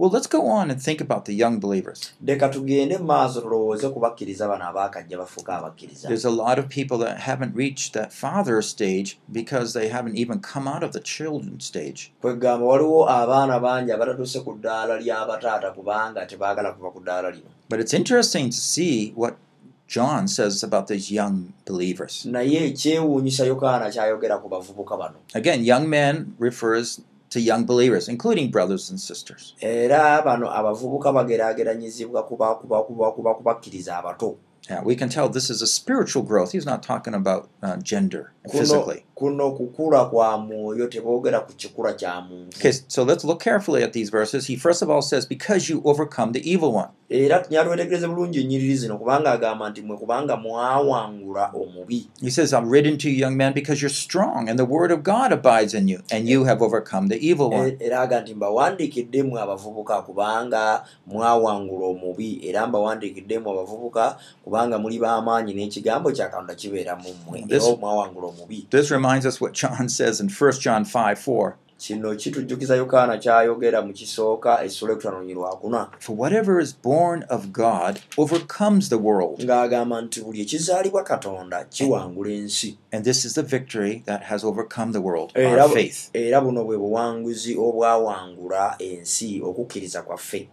Well, 0.00 0.10
let's 0.10 0.28
go 0.28 0.46
on 0.46 0.70
and 0.70 0.80
think 0.80 1.00
about 1.00 1.24
the 1.24 1.34
young 1.34 1.58
believers. 1.58 2.12
leka 2.26 2.48
tugende 2.48 2.98
mu 2.98 3.04
maaso 3.04 3.40
tulowooze 3.40 3.88
ku 3.92 4.00
bakkiriza 4.00 4.48
bano 4.48 4.64
abaakajja 4.64 5.18
bafuuka 5.18 5.58
abakkiriza 5.58 6.08
There's 6.08 6.24
a 6.24 6.30
lot 6.30 6.58
of 6.60 6.68
people 6.68 6.98
that 7.04 7.18
haven't 7.18 7.56
reached 7.56 7.92
that 7.94 8.12
father 8.12 8.62
stage 8.62 9.18
because 9.32 9.72
they 9.72 9.88
haven't 9.88 10.16
even 10.16 10.38
come 10.40 10.68
out 10.68 10.82
of 10.84 10.92
the 10.92 11.00
children 11.00 11.58
stage. 11.60 12.12
kwegamba 12.22 12.66
waliwo 12.66 13.10
abaana 13.10 13.60
bangi 13.60 13.92
abatatuuse 13.92 14.40
ku 14.40 14.52
ddaala 14.54 15.00
ly'abataata 15.00 15.70
kubanga 15.74 16.26
tebaagala 16.26 16.72
kuva 16.72 16.90
ku 16.90 17.00
ddaala 17.00 17.30
lino 17.30 17.50
But 17.68 17.80
it's 17.80 17.92
interesting 17.94 18.50
to 18.50 18.56
see 18.56 19.12
what 19.16 19.34
John 19.88 20.28
says 20.28 20.62
about 20.62 20.86
these 20.86 21.10
young 21.10 21.52
believers. 21.66 22.24
naye 22.26 22.66
ekyewuunyisa 22.70 23.44
yokaana 23.50 23.90
kyayogera 23.90 24.38
ku 24.38 24.48
bavubuka 24.48 24.96
bano 24.96 25.16
Again, 25.34 25.64
young 25.64 25.88
men 25.88 26.34
refers 26.38 27.00
to 27.30 27.40
young 27.40 27.64
believers, 27.64 28.08
including 28.08 28.50
brothers 28.50 28.90
and 28.90 28.98
sisters. 29.00 29.54
era 29.60 30.22
bano 30.22 30.50
abavubuka 30.50 31.12
bageraageranyizibwa 31.12 32.22
kuba 32.22 32.54
kuba 32.54 32.82
kuba 32.82 33.12
kuba 33.12 33.34
kubakkiriza 33.34 33.96
abato 33.98 34.36
Yeah, 34.70 34.82
we 34.84 34.96
can 34.96 35.08
tell 35.08 35.30
this 35.30 35.48
is 35.48 35.62
a 35.62 35.66
spiritual 35.66 36.22
growth. 36.22 36.52
He's 36.52 36.66
not 36.66 36.82
talking 36.82 37.14
about 37.14 37.48
uh, 37.62 37.76
gender 37.78 38.32
and 38.44 38.52
kuno 38.52 38.60
physically. 38.64 39.04
Kuno 39.18 39.50
kukula 39.50 40.04
kwa 40.04 40.38
mwoyo 40.38 40.86
teboogera 40.86 41.40
ku 41.40 41.52
kikula 41.52 41.92
kya 41.92 42.20
muntu 42.20 42.56
Okay, 42.58 42.72
so 42.88 43.02
let's 43.04 43.24
look 43.24 43.42
carefully 43.42 43.82
at 43.82 43.92
these 43.92 44.10
verses. 44.10 44.46
He 44.46 44.56
first 44.56 44.82
of 44.82 44.90
all 44.90 45.02
says, 45.02 45.26
Because 45.26 45.68
you 45.68 45.82
overcome 45.84 46.32
the 46.32 46.40
evil 46.52 46.72
one. 46.72 46.88
era 47.10 47.40
tunyala 47.40 47.64
twetegereze 47.68 48.06
bulungi 48.08 48.40
ennyiriri 48.40 48.76
zino 48.76 48.98
kubanga 48.98 49.32
agamba 49.32 49.70
nti 49.70 49.82
mwe 49.82 49.96
kubanga 49.96 50.36
mwawangula 50.36 51.50
omubi 51.54 52.06
He 52.20 52.30
says, 52.30 52.52
I'm 52.52 52.68
written 52.70 52.98
to 52.98 53.10
you, 53.10 53.16
young 53.16 53.36
men, 53.36 53.52
because 53.54 53.80
you're 53.82 53.88
strong, 53.94 54.48
and 54.48 54.58
the 54.58 54.64
word 54.66 54.92
of 54.92 55.02
God 55.02 55.32
abides 55.32 55.74
in 55.74 55.88
you, 55.88 56.00
and 56.10 56.28
you 56.28 56.44
have 56.44 56.60
overcome 56.62 57.08
the 57.08 57.16
evil 57.30 57.50
one. 57.50 57.68
E- 57.68 57.76
era 57.80 58.00
aga 58.00 58.20
nti 58.20 58.34
mbawandiikiddemu 58.34 59.38
abavubuka 59.38 60.02
kubanga 60.02 60.84
mwawangula 61.06 61.86
omubi 61.86 62.40
era 62.48 62.66
mbawandiikiddemu 62.66 63.50
abavubuka 63.50 64.16
kubanga 64.44 64.78
muli 64.78 64.98
b'amaanyi 64.98 65.54
n'ekigambo 65.54 66.12
kya 66.12 66.28
katonda 66.28 66.54
kibeera 66.54 66.96
mu 66.96 67.08
mmwe 67.26 67.44
era 67.48 67.76
mwawangula 67.80 68.26
omubi 68.26 68.66
reminds 69.08 69.24
us 69.26 69.40
what 69.40 69.54
John 69.54 69.88
says 69.98 70.20
in 70.20 70.28
1 70.28 70.52
John 70.60 70.84
5 70.84 71.18
4. 71.18 71.56
kino 71.78 72.14
kitujjukiza 72.14 72.76
yokaana 72.76 73.18
kyayogera 73.18 73.82
mu 73.82 73.92
kisooka 73.92 74.64
essula 74.64 74.92
ekutaano 74.92 75.22
lwakuna 75.34 75.90
For 76.00 76.16
whatever 76.16 76.60
is 76.60 76.72
born 76.82 77.24
of 77.30 77.46
God 77.52 78.00
overcomes 78.16 78.88
the 78.88 78.96
world. 78.98 79.40
ng'agamba 79.44 80.00
nti 80.02 80.20
buli 80.20 80.40
ekizaalibwa 80.40 81.02
katonda 81.04 81.64
kiwangula 81.64 82.30
ensi 82.32 82.78
And 82.92 83.04
this 83.04 83.24
is 83.24 83.34
the 83.34 83.42
victory 83.42 84.02
that 84.06 84.22
has 84.22 84.44
overcome 84.44 84.92
the 84.92 85.00
world, 85.00 85.32
era, 85.34 85.62
our 85.62 85.68
faith. 85.72 86.10
era 86.12 86.40
buno 86.40 86.64
bwe 86.64 86.78
buwanguzi 86.78 87.56
obwawangula 87.56 88.76
ensi 88.78 89.42
okukkiriza 89.42 90.02
kwaffe 90.02 90.48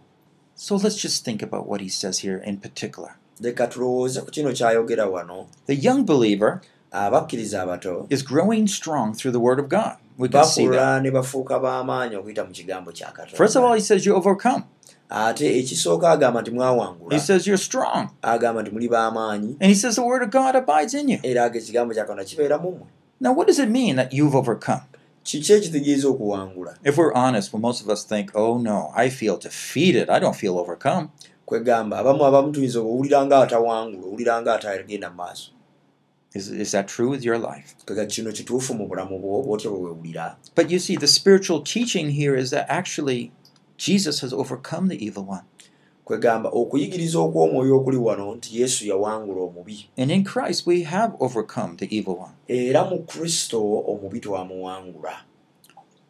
So 0.54 0.76
let's 0.76 1.02
just 1.02 1.24
think 1.24 1.42
about 1.42 1.66
what 1.68 1.82
he 1.82 1.88
says 1.88 2.22
here 2.22 2.40
in 2.44 2.56
particular. 2.56 3.10
leka 3.40 3.66
tulowooze 3.66 4.20
ku 4.20 4.30
kino 4.30 4.52
kyayogera 4.52 5.06
wano 5.06 5.46
The 5.66 5.74
young 5.74 6.04
believer 6.06 6.60
abakkiriza 7.04 7.62
abato 7.62 8.06
is 8.10 8.22
growing 8.24 8.66
strong 8.68 9.12
through 9.14 9.32
the 9.32 9.40
word 9.40 9.58
of 9.60 9.68
God. 9.68 9.96
We 10.18 10.28
can 10.28 10.44
see 10.44 10.66
that. 10.68 11.02
ne 11.02 11.10
bafuuka 11.10 11.58
b'amaanyi 11.60 12.16
okuyita 12.16 12.44
mu 12.44 12.52
kigambo 12.52 12.92
kya 12.92 13.12
First 13.36 13.56
of 13.56 13.62
all, 13.64 13.70
katonda 13.70 13.74
he 13.76 13.80
says 13.82 14.06
you 14.06 14.14
overcome. 14.16 14.64
ate 15.10 15.58
ekisooka 15.58 16.10
agamba 16.10 16.40
nti 16.42 16.50
He 16.50 16.56
mwawangula 16.56 17.18
says 17.20 17.46
you're 17.46 17.62
strong. 17.62 18.08
agamba 18.22 18.62
nti 18.62 18.70
muli 18.70 18.88
b'amaanyi 18.88 19.56
And 19.60 19.68
he 19.68 19.74
says 19.74 19.94
the 19.96 20.02
word 20.02 20.22
of 20.22 20.30
God 20.30 20.56
abides 20.56 20.94
in 20.94 21.08
you. 21.08 21.18
era 21.22 21.44
aga 21.44 21.58
ekigambo 21.58 21.94
kya 21.94 22.04
katonda 22.04 22.24
kibeera 22.24 22.58
mu 22.58 22.70
mmwe 22.70 22.86
Now, 23.20 23.32
what 23.32 23.46
does 23.46 23.58
it 23.58 23.68
mean 23.70 23.96
that 23.96 24.12
you've 24.12 24.34
overcome? 24.38 24.82
kiki 25.24 25.52
ekitegeeza 25.52 26.08
okuwangula 26.08 26.74
If 26.84 26.96
we're 26.98 27.12
honest, 27.14 27.52
well, 27.52 27.60
most 27.60 27.80
of 27.82 27.88
us 27.90 28.04
think, 28.04 28.30
oh 28.34 28.58
no, 28.58 28.92
I 28.96 29.08
feel 29.10 29.36
defeated. 29.38 30.08
I 30.10 30.18
don't 30.20 30.36
feel 30.36 30.58
overcome. 30.58 31.08
kwegamba 31.46 31.98
abamu 31.98 32.24
abamu 32.26 32.52
tuyinza 32.52 32.80
owulira 32.80 33.26
nga 33.26 33.38
atawangula 33.42 34.06
owulira 34.06 34.42
nga 34.42 34.54
atagenda 34.54 35.10
mu 35.10 35.16
maaso 35.16 35.50
Is, 36.36 36.48
is 36.50 36.70
that 36.72 36.86
true 36.86 37.08
with 37.08 37.24
your 37.24 37.38
life? 37.38 37.74
But 40.54 40.70
you 40.70 40.78
see, 40.78 40.96
the 40.96 41.06
spiritual 41.06 41.60
teaching 41.62 42.10
here 42.10 42.34
is 42.36 42.50
that 42.50 42.66
actually 42.68 43.32
Jesus 43.78 44.20
has 44.20 44.32
overcome 44.32 44.88
the 44.88 45.04
evil 45.06 45.24
one. 45.24 45.44
kwegamba 46.06 46.50
okuyigiriza 46.50 47.18
okw'omwoyo 47.18 47.76
okuli 47.76 47.96
wano 47.96 48.34
nti 48.34 48.60
yesu 48.60 48.86
yawangula 48.86 49.40
omubi 49.40 49.88
And 49.98 50.10
in 50.10 50.24
Christ, 50.24 50.66
we 50.66 50.82
have 50.82 51.14
overcome 51.20 51.76
the 51.76 51.88
evil 51.96 52.14
one. 52.16 52.32
era 52.48 52.84
mu 52.84 52.98
kristo 52.98 53.58
omubi 53.86 54.20
twamuwangula 54.20 55.24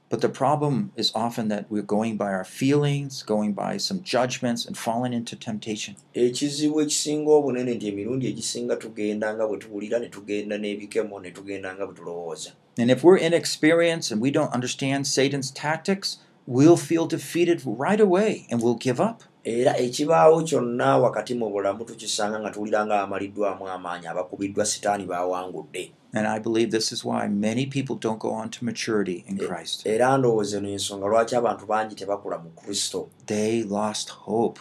But 0.09 0.21
the 0.21 0.29
problem 0.29 0.93
is 0.97 1.11
often 1.15 1.49
that 1.49 1.65
we're 1.69 1.83
going 1.83 2.17
by 2.17 2.27
our 2.33 2.45
feelings, 2.45 3.25
going 3.25 3.55
by 3.55 3.77
some 3.79 4.01
judgments, 4.05 4.65
and 4.67 4.77
falling 4.79 5.13
into 5.13 5.37
temptation. 5.37 5.95
ekizibu 6.15 6.81
ekisinga 6.81 7.31
obunene 7.33 7.75
nti 7.75 7.89
emirundi 7.89 8.27
egisinga 8.27 8.77
tugenda 8.77 9.35
nga 9.35 9.47
bwe 9.49 9.59
tuwulira 9.59 9.99
ne 9.99 10.09
tugenda 10.09 10.59
n'ebikemo 10.59 11.21
ne 11.21 11.31
tugenda 11.31 11.75
nga 11.75 11.87
bwe 11.87 11.95
tulowooza 11.95 12.51
And 12.79 12.91
if 12.91 13.03
we're 13.03 13.17
inexperienced 13.17 14.13
and 14.13 14.21
we 14.23 14.31
don't 14.31 14.53
understand 14.55 15.07
Satan's 15.07 15.51
tactics, 15.51 16.19
we'll 16.47 16.77
feel 16.77 17.07
defeated 17.07 17.63
right 17.65 18.01
away 18.01 18.47
and 18.51 18.63
we'll 18.63 18.79
give 18.79 19.01
up. 19.01 19.23
era 19.45 19.77
ekibaawo 19.79 20.43
kyonna 20.43 20.99
wakati 20.99 21.35
mu 21.35 21.51
bulamu 21.51 21.85
tukisanga 21.85 22.41
nga 22.41 22.51
tuwulira 22.51 22.87
nga 22.87 23.03
amaliddwamu 23.03 23.69
amaanyi 23.69 24.07
abakubiddwa 24.07 24.67
sitaani 24.67 25.05
baawangudde 25.07 25.93
And 26.17 26.27
I 26.27 26.39
believe 26.39 26.71
this 26.71 26.93
is 26.93 27.05
why 27.05 27.29
many 27.29 27.67
people 27.67 27.97
don't 28.07 28.19
go 28.19 28.31
on 28.31 28.49
to 28.51 28.65
maturity 28.65 29.25
in 29.29 29.37
Yeah. 29.37 29.49
Christ. 29.49 29.87
era 29.87 30.19
ndowooza 30.19 30.57
eno 30.59 30.69
ensonga 30.69 31.07
lwaki 31.07 31.37
abantu 31.37 31.67
bangi 31.67 31.95
tebakula 31.95 32.39
mu 32.39 32.51
kristo 32.51 33.09
They 33.27 33.63
lost 33.63 34.11
hope. 34.11 34.61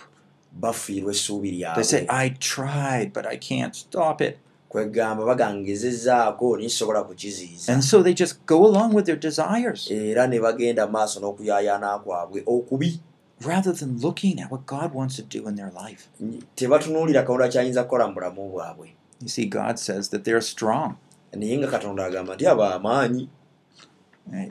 bafiirwa 0.62 1.12
essuubi 1.12 1.52
They 1.76 1.84
say, 1.84 2.02
lyabwe 2.02 2.26
I 2.26 2.30
tried, 2.30 3.13
but 3.13 3.26
I 3.26 3.38
can't 3.38 3.76
stop 3.76 4.22
it. 4.22 4.38
kwegamba 4.70 5.26
bagangezezzaako 5.26 6.58
nisobola 6.58 7.04
kukiziyiza 7.04 7.74
And 7.74 7.84
so 7.84 8.04
they 8.04 8.13
just 8.13 8.46
go 8.46 8.65
along 8.65 8.94
with 8.96 9.06
their 9.06 9.20
desires 9.20 9.91
era 9.91 10.28
ne 10.28 10.39
bagenda 10.39 10.88
maaso 10.88 11.20
n'okuyaayaana 11.20 12.00
kwabwe 12.00 12.44
okubi 12.46 13.00
rather 13.41 13.74
than 13.76 14.00
looking 14.02 14.39
at 14.41 14.52
what 14.52 14.65
God 14.65 14.94
wants 14.94 15.15
to 15.15 15.22
do 15.39 15.50
in 15.50 15.56
their 15.56 15.72
life. 15.88 16.08
tebatunuulira 16.56 17.22
katonda 17.22 17.48
kyayinza 17.48 17.84
kukola 17.84 18.08
mu 18.08 18.13
bulamu 18.13 18.50
bwabwe 18.50 18.94
You 19.22 19.30
see, 19.30 19.46
God 19.46 19.78
says 19.80 20.10
that 20.10 20.24
they're 20.26 20.41
strong 20.41 20.96
naye 21.36 21.58
nga 21.58 21.67
katonda 21.67 22.06
agamba 22.06 22.36
nti 22.36 22.48
abo 22.48 22.63
amaanyi 22.63 23.28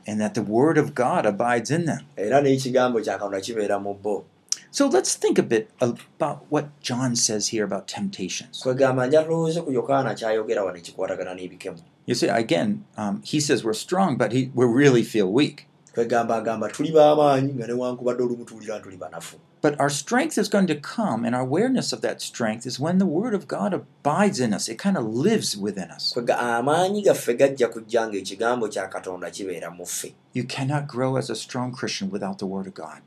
and 0.07 0.21
that 0.21 0.35
the 0.35 0.43
Word 0.43 0.79
of 0.79 0.95
God 0.95 1.27
abides 1.27 1.71
in 1.71 1.85
them. 1.87 2.07
era 2.17 2.41
n'ekigambo 2.41 3.01
kya 3.01 3.19
katonda 3.19 3.41
kibeera 3.41 3.79
mu 3.83 3.95
bo 3.95 4.25
So 4.71 4.89
let's 4.89 5.15
think 5.15 5.39
a 5.39 5.43
bit 5.43 5.71
about 5.81 6.47
what 6.51 6.67
John 6.83 7.15
says 7.15 7.49
here 7.49 7.63
about 7.65 7.87
temptations. 7.87 8.61
kwegamba 8.63 9.07
nja 9.07 9.23
tulowooze 9.23 9.61
ku 9.63 9.73
yokaana 9.73 10.15
kyayogera 10.15 10.65
wano 10.65 10.79
ekikwatagana 10.79 11.35
n'ebikemo 11.35 11.79
You 12.07 12.15
see, 12.15 12.29
again, 12.29 12.85
um, 12.99 13.23
he 13.25 13.41
says 13.41 13.65
we're 13.65 13.73
strong, 13.73 14.19
but 14.19 14.31
he, 14.33 14.51
we 14.55 14.67
really 14.67 15.03
feel 15.03 15.33
weak. 15.33 15.67
Kwegamba 15.95 16.37
agamba 16.37 16.69
tuli 16.69 16.93
b'amaanyi 16.93 17.55
nga 17.55 17.67
newankubadde 17.67 18.23
olumu 18.23 18.45
tuwulira 18.45 18.79
ntuli 18.79 18.97
banafu 18.97 19.37
But 19.65 19.81
our 19.81 19.89
strength 19.89 20.37
is 20.37 20.49
going 20.51 20.67
to 20.67 20.75
come, 20.75 21.25
and 21.25 21.35
our 21.35 21.41
awareness 21.41 21.95
of 21.95 22.03
that 22.03 22.21
strength 22.21 22.67
is 22.67 22.79
when 22.79 22.99
the 22.99 23.07
Word 23.07 23.33
of 23.33 23.49
God 23.49 23.73
abides 23.73 24.39
in 24.39 24.53
us. 24.53 24.69
It 24.69 24.77
kind 24.77 24.99
of 24.99 25.07
lives 25.07 25.57
within 25.57 25.91
us. 25.91 26.13
You 30.35 30.45
cannot 30.45 30.87
grow 30.87 31.17
as 31.17 31.31
a 31.31 31.35
strong 31.35 31.73
Christian 31.73 32.11
without 32.11 32.39
the 32.39 32.47
Word 32.47 32.67
of 32.67 32.75
God. 32.75 33.01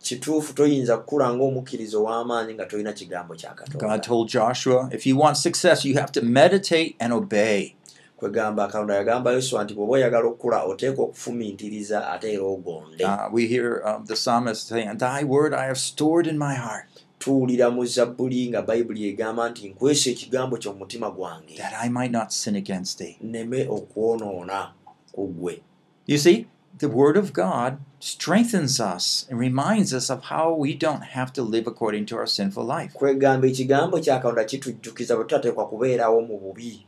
God 3.77 4.03
told 4.03 4.29
Joshua, 4.29 4.89
if 4.91 5.05
you 5.05 5.15
want 5.15 5.37
success, 5.37 5.85
you 5.85 5.93
have 5.93 6.11
to 6.13 6.21
meditate 6.23 6.95
and 6.99 7.13
obey. 7.13 7.76
Kwegamba 8.17 8.67
katonda 8.67 8.95
yagamba 8.95 9.31
yoswa 9.31 9.63
nti 9.63 9.73
bw'oba 9.73 9.93
oyagala 9.93 10.25
okukula 10.27 10.63
oteekwa 10.63 11.05
okufumiitiriza 11.05 12.09
ate 12.11 12.33
era 12.33 12.43
ogonde 12.43 13.03
Uh, 13.05 13.29
we 13.33 13.45
hear 13.47 13.81
um, 13.85 14.05
the 14.05 14.15
psalmist 14.15 14.67
saying, 14.67 14.97
Thy 14.97 15.23
word 15.23 15.53
I 15.53 15.65
have 15.65 15.77
stored 15.79 16.27
in 16.27 16.37
my 16.37 16.55
heart, 16.55 16.85
tuwulira 17.19 17.69
mu 17.69 17.85
zabbuli 17.85 18.49
nga 18.49 18.61
bayibuli 18.61 19.07
egamba 19.09 19.49
nti 19.49 19.69
nkwesa 19.69 20.09
ekigambo 20.09 20.57
kyo 20.57 20.73
mu 20.73 20.79
mutima 20.79 21.09
gwange 21.11 21.55
that 21.57 21.73
I 21.85 21.89
might 21.89 22.11
not 22.11 22.31
sin 22.31 22.55
against 22.55 22.97
thee. 22.97 23.17
nneme 23.21 23.67
okwonoona 23.69 24.69
ku 25.11 25.27
ggwe 25.27 25.61
You 26.07 26.17
see, 26.17 26.47
the 26.77 26.87
Word 26.87 27.17
of 27.17 27.33
God 27.33 27.77
strengthens 27.99 28.79
us 28.79 29.27
and 29.29 29.39
reminds 29.39 29.93
us 29.93 30.09
of 30.09 30.23
how 30.31 30.53
we 30.53 30.73
don't 30.73 31.03
have 31.03 31.33
to 31.33 31.41
live 31.43 31.67
according 31.67 32.05
to 32.05 32.15
our 32.17 32.27
sinful 32.27 32.63
life. 32.65 32.93
kwegamba 32.93 33.47
ekigambo 33.47 33.99
kya 33.99 34.19
katonda 34.19 34.43
kitujjukiza 34.43 35.15
bwe 35.15 35.23
tutateekwa 35.25 35.67
kubeerawo 35.67 36.21
mu 36.21 36.37
bubi 36.39 36.85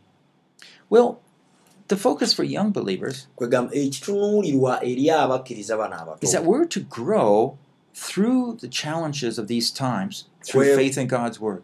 Well, 0.89 1.19
the 1.87 1.95
focus 1.95 2.33
for 2.33 2.43
young 2.43 2.71
believers 2.71 3.27
ekitunuulirwa 3.37 4.83
eri 4.83 5.09
abakkiriza 5.09 5.77
bano 5.77 5.95
abato 5.95 6.23
is 6.23 6.31
that 6.31 6.45
we're 6.45 6.65
to 6.67 6.79
grow 6.79 7.57
through 7.93 8.57
the 8.61 8.67
challenges 8.67 9.37
of 9.39 9.47
these 9.47 9.71
times 9.71 10.25
through 10.43 10.75
faith 10.75 10.97
in 10.97 11.07
God's 11.07 11.39
Word. 11.39 11.63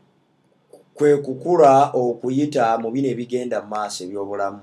kwe 0.96 1.18
kukula 1.18 1.92
okuyita 1.94 2.78
mu 2.82 2.92
bino 2.92 3.08
ebigenda 3.10 3.62
mu 3.62 3.68
maaso 3.70 4.04
eby'obulamu 4.04 4.62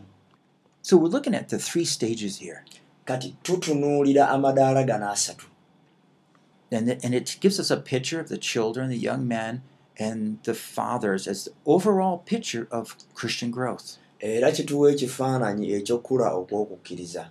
So 0.82 0.96
we're 0.96 1.12
looking 1.12 1.34
at 1.34 1.48
the 1.48 1.58
three 1.58 1.84
stages 1.84 2.38
here. 2.38 2.64
kati 3.04 3.36
tutunuulira 3.42 4.28
amadaala 4.28 4.84
gano 4.84 5.10
asatu 5.10 5.46
And 6.72 6.88
it, 6.88 7.04
and 7.04 7.14
it 7.14 7.36
gives 7.40 7.60
us 7.60 7.70
a 7.70 7.76
picture 7.76 8.18
of 8.18 8.28
the 8.30 8.38
children, 8.38 8.88
the 8.88 8.96
young 8.96 9.28
men, 9.28 9.60
and 9.98 10.38
the 10.44 10.54
fathers 10.54 11.28
as 11.28 11.44
the 11.44 11.52
overall 11.66 12.16
picture 12.24 12.66
of 12.70 12.96
Christian 13.14 13.50
growth. 13.50 13.98
Era 14.22 14.52
kituwa 14.54 14.90
ekifaananyi 14.94 15.72
ekyokula 15.72 16.26
okw'okukkiriza 16.34 17.24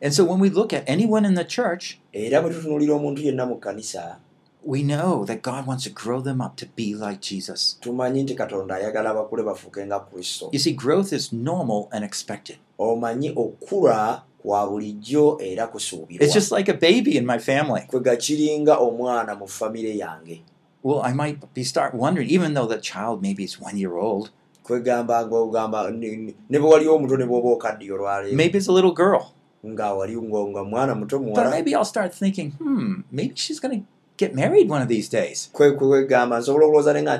And 0.00 0.12
so 0.14 0.22
when 0.24 0.38
we 0.40 0.48
look 0.48 0.72
at 0.72 0.88
anyone 0.88 1.26
in 1.26 1.34
the 1.34 1.44
church, 1.44 1.98
era 2.12 2.40
bwe 2.42 2.54
tutunuulira 2.54 2.94
omuntu 2.94 3.22
yenna 3.22 3.46
mu 3.46 3.56
kkanisa 3.56 4.16
we 4.64 4.82
know 4.82 5.24
that 5.24 5.42
God 5.42 5.66
wants 5.66 5.84
to 5.84 5.90
grow 5.90 6.20
them 6.22 6.40
up 6.40 6.56
to 6.56 6.66
be 6.76 6.94
like 6.94 7.20
Jesus. 7.20 7.78
tumanyi 7.80 8.22
nti 8.22 8.34
katonda 8.34 8.74
ayagala 8.74 9.14
bakule 9.14 9.42
bafuuke 9.42 9.86
nga 9.86 10.00
kristo 10.00 10.48
You 10.52 10.58
see, 10.58 10.72
growth 10.72 11.12
is 11.12 11.32
normal 11.32 11.88
and 11.90 12.04
expected. 12.04 12.56
omanyi 12.78 13.30
okukula 13.30 14.22
kwa 14.42 14.66
bulijjo 14.70 15.38
era 15.42 15.66
kusuubirwa 15.66 16.24
It's 16.24 16.34
just 16.34 16.52
like 16.52 16.70
a 16.70 16.74
baby 16.74 17.16
in 17.16 17.26
my 17.26 17.38
family. 17.38 17.82
kwega 17.86 18.16
kiringa 18.16 18.76
omwana 18.78 19.34
mu 19.34 19.48
famire 19.48 19.96
yange 19.96 20.42
Well, 20.84 21.00
I 21.02 21.12
might 21.12 21.38
be 21.54 21.64
start 21.64 21.94
wondering, 21.94 22.30
even 22.30 22.54
though 22.54 22.68
the 22.74 22.80
child 22.80 23.20
maybe 23.22 23.42
is 23.44 23.60
one 23.60 23.76
year 23.76 23.94
old, 23.96 24.30
kwegamba 24.68 25.26
ngaogamba 25.26 25.90
ne 25.90 26.58
bwe 26.58 26.70
waliwo 26.70 26.94
omuto 26.96 27.16
ne 27.16 27.24
bw'oba 27.24 27.48
okaddiyo 27.56 27.94
olwaleero 27.94 28.36
maybe 28.36 28.58
it's 28.58 28.68
a 28.68 28.72
little 28.72 28.92
girl. 28.92 29.32
nga 29.66 29.94
wali 29.94 30.16
nga 30.16 30.64
mwana 30.64 30.94
muto 30.94 31.18
But 31.18 31.26
muwala 31.28 31.50
maybe 31.50 31.74
I'll 31.74 31.84
start 31.84 32.14
thinking, 32.14 32.52
hmm, 32.58 33.02
maybe 33.10 33.34
she's 33.34 33.60
going 33.60 33.80
to 33.80 33.86
get 34.16 34.34
married 34.34 34.70
one 34.70 34.82
of 34.82 34.88
these 34.88 35.08
days. 35.08 35.50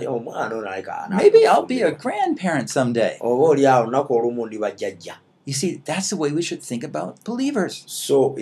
ono 0.06 0.60
aleka 0.62 1.08
Maybe 1.10 1.46
I'll 1.46 1.66
be 1.66 1.82
a 1.82 1.90
grandparent 1.90 2.70
someday. 2.70 3.18
You 5.46 5.54
see, 5.54 5.80
that's 5.84 6.10
the 6.10 6.16
way 6.16 6.30
we 6.30 6.42
should 6.42 6.62
think 6.62 6.84
about 6.84 7.24
believers. 7.24 7.84
so 7.86 8.36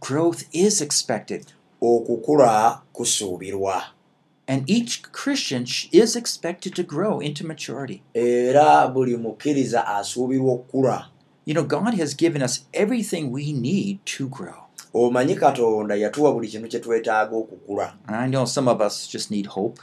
Growth 0.00 0.44
is 0.52 0.80
expected, 0.80 1.46
okukula 1.80 2.80
kusuubirwa 2.92 3.93
and 4.46 4.70
each 4.70 5.02
Christian 5.02 5.66
is 5.92 6.16
expected 6.16 6.74
to 6.74 6.82
grow 6.82 7.20
into 7.20 7.46
maturity. 7.46 8.02
era 8.14 8.88
buli 8.88 9.16
mukkiriza 9.16 9.86
asuubirwa 9.86 10.52
okukula 10.52 11.08
You 11.46 11.52
know, 11.54 11.64
God 11.64 11.94
has 12.00 12.14
given 12.16 12.42
us 12.42 12.66
everything 12.72 13.30
we 13.32 13.52
need 13.52 13.98
to 14.04 14.28
grow. 14.28 14.54
omanyi 14.94 15.34
katonda 15.36 15.94
yatuwa 15.94 16.32
buli 16.32 16.48
kintu 16.48 16.68
kye 16.68 16.80
twetaaga 16.80 17.36
okukula 17.36 17.94
I 18.08 18.28
know 18.28 18.44
some 18.46 18.70
of 18.70 18.80
us 18.80 19.08
just 19.12 19.30
need 19.30 19.46
hope. 19.46 19.80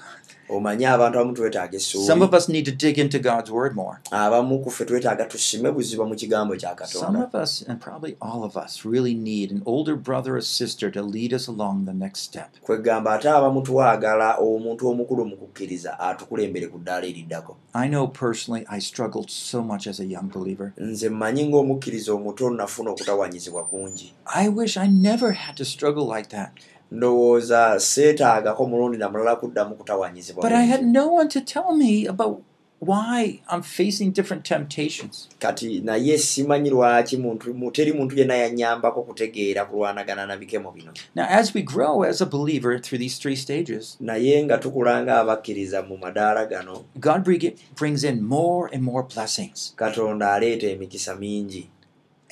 Omanyi 0.51 0.85
abantu 0.85 1.19
abamu 1.19 1.33
twetaaga 1.33 1.79
Some 1.79 2.21
of 2.21 2.33
us 2.33 2.49
need 2.49 2.65
to 2.65 2.71
dig 2.71 2.97
into 2.99 3.19
God's 3.19 3.51
Word 3.51 3.75
more. 3.75 3.99
abamu 4.11 4.59
ku 4.63 4.69
ffe 4.71 4.85
twetaaga 4.85 5.25
tusime 5.25 5.71
buziba 5.71 6.05
mu 6.05 6.15
kigambo 6.15 6.55
kya 6.55 6.75
Some 6.87 7.15
of 7.15 7.33
us, 7.35 7.61
and 7.67 7.79
probably 7.81 8.15
all 8.21 8.43
of 8.43 8.57
us, 8.57 8.85
really 8.85 9.13
need 9.13 9.51
an 9.51 9.61
older 9.65 9.95
brother 9.95 10.35
or 10.37 10.41
sister 10.41 10.91
to 10.91 11.01
lead 11.01 11.33
us 11.33 11.47
along 11.47 11.85
the 11.85 11.93
next 11.93 12.19
step. 12.21 12.49
kwegamba 12.61 13.13
ate 13.13 13.29
abamu 13.29 13.61
twagala 13.61 14.35
omuntu 14.37 14.87
omukulu 14.89 15.25
mu 15.25 15.37
kukkiriza 15.37 15.99
atukulembere 15.99 16.67
ku 16.67 16.77
ddaala 16.79 17.05
eriddako 17.07 17.55
I 17.73 17.87
know 17.87 18.07
personally 18.07 18.65
I 18.69 18.79
struggled 18.79 19.29
so 19.29 19.63
much 19.63 19.87
as 19.87 19.99
a 19.99 20.05
young 20.05 20.27
believer. 20.33 20.73
nze 20.77 21.09
mmanyi 21.09 21.47
ng'omukkiriza 21.47 22.13
omuto 22.13 22.49
nafuna 22.49 22.91
okutawanyizibwa 22.91 23.63
kungi 23.63 24.13
I 24.25 24.49
wish 24.49 24.77
I 24.77 24.87
never 24.87 25.31
had 25.31 25.55
to 25.57 25.65
struggle 25.65 26.05
like 26.15 26.29
that. 26.29 26.49
Ndowooza 26.91 27.79
seetaagako 27.79 28.65
mulundi 28.67 28.97
na 28.97 29.09
mulala 29.09 29.35
kuddamu 29.35 29.75
kutawanyizibwa 29.75 30.43
But 30.43 30.51
I 30.51 30.65
had 30.65 30.83
no 30.85 31.07
one 31.13 31.29
to 31.29 31.41
tell 31.41 31.75
me 31.77 32.07
about 32.07 32.41
why 32.83 33.39
I'm 33.49 33.61
facing 33.61 34.11
different 34.11 34.43
temptations. 34.45 35.29
kati 35.39 35.79
naye 35.79 36.17
simanyi 36.17 36.69
lwaki 36.69 37.17
muntu 37.17 37.53
mu- 37.53 37.71
teri 37.71 37.93
muntu 37.93 38.17
yenna 38.17 38.35
yannyambako 38.35 39.03
kutegeera 39.03 39.65
kulwanagana 39.65 40.25
na 40.25 40.37
bikemo 40.37 40.71
bino 40.71 40.91
Now, 41.15 41.25
as 41.29 41.53
we 41.55 41.61
grow 41.61 42.03
as 42.03 42.21
a 42.21 42.25
believer 42.25 42.81
through 42.81 42.99
these 42.99 43.19
three 43.21 43.35
stages, 43.35 43.97
naye 43.99 44.43
nga 44.45 44.57
tukula 44.57 45.03
ng'abakkiriza 45.03 45.81
mu 45.87 45.97
madaala 45.97 46.45
gano 46.45 46.83
God 46.99 47.23
bring- 47.23 47.55
brings 47.77 48.03
in 48.03 48.21
more 48.23 48.69
and 48.73 48.83
more 48.83 49.03
blessings. 49.15 49.73
katonda 49.75 50.33
aleeta 50.33 50.67
emikisa 50.67 51.15
mingi 51.15 51.69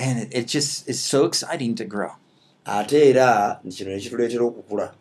And 0.02 0.20
it, 0.22 0.30
it 0.38 0.48
just 0.48 0.90
is 0.90 1.00
so 1.10 1.26
exciting 1.26 1.76
to 1.76 1.84
grow. 1.86 2.12
Ate 2.66 3.10
era 3.10 3.60
kino 3.70 3.90
ne 3.92 4.00
kituleetera 4.00 4.46
okukula 4.46 4.94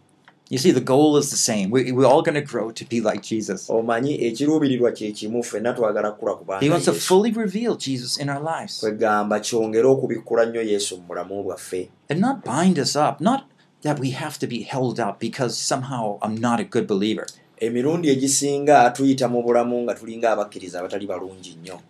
You 0.51 0.57
see, 0.57 0.71
the 0.71 0.81
goal 0.81 1.19
is 1.19 1.29
the 1.31 1.37
same. 1.37 1.69
We, 1.71 1.93
we're 1.93 2.07
all 2.07 2.23
going 2.23 2.35
to 2.35 2.41
grow 2.41 2.71
to 2.73 2.85
be 2.87 3.03
like 3.03 3.21
Jesus. 3.23 3.69
omanyi 3.71 4.25
ekiruubirirwa 4.25 4.93
kye 4.93 5.13
kimu 5.13 5.43
ffenna 5.45 5.73
twagala 5.73 6.11
kukula 6.13 6.35
kubanga 6.35 6.61
He 6.65 6.71
wants 6.71 6.85
to 6.87 6.93
Yesu. 6.93 7.01
fully 7.07 7.31
reveal 7.33 7.77
Jesus 7.77 8.17
in 8.17 8.29
our 8.31 8.41
lives 8.59 8.81
kwegamba 8.81 9.41
kyongere 9.41 9.87
okubikkula 9.89 10.47
nnyo 10.47 10.63
yesu 10.63 10.97
mu 10.97 11.03
bulamu 11.03 11.43
bwaffe 11.43 11.91
and 12.09 12.21
not 12.21 12.37
bind 12.45 12.79
us 12.79 12.97
up. 12.97 13.21
Not 13.21 13.43
that 13.83 14.01
we 14.01 14.11
have 14.11 14.39
to 14.39 14.47
be 14.47 14.61
held 14.63 14.99
up 15.01 15.19
because 15.21 15.55
somehow 15.57 16.19
I'm 16.23 16.41
not 16.41 16.61
a 16.61 16.65
good 16.65 16.87
believer. 16.87 17.27
emirundi 17.61 18.09
egisinga 18.09 18.91
tuyita 18.91 19.29
mu 19.29 19.43
bulamu 19.43 19.83
nga 19.83 19.95
tulinga 19.95 20.33
abakkiriza 20.33 20.79
abatali 20.81 21.07
balungi 21.07 21.57
nnyo 21.61 21.81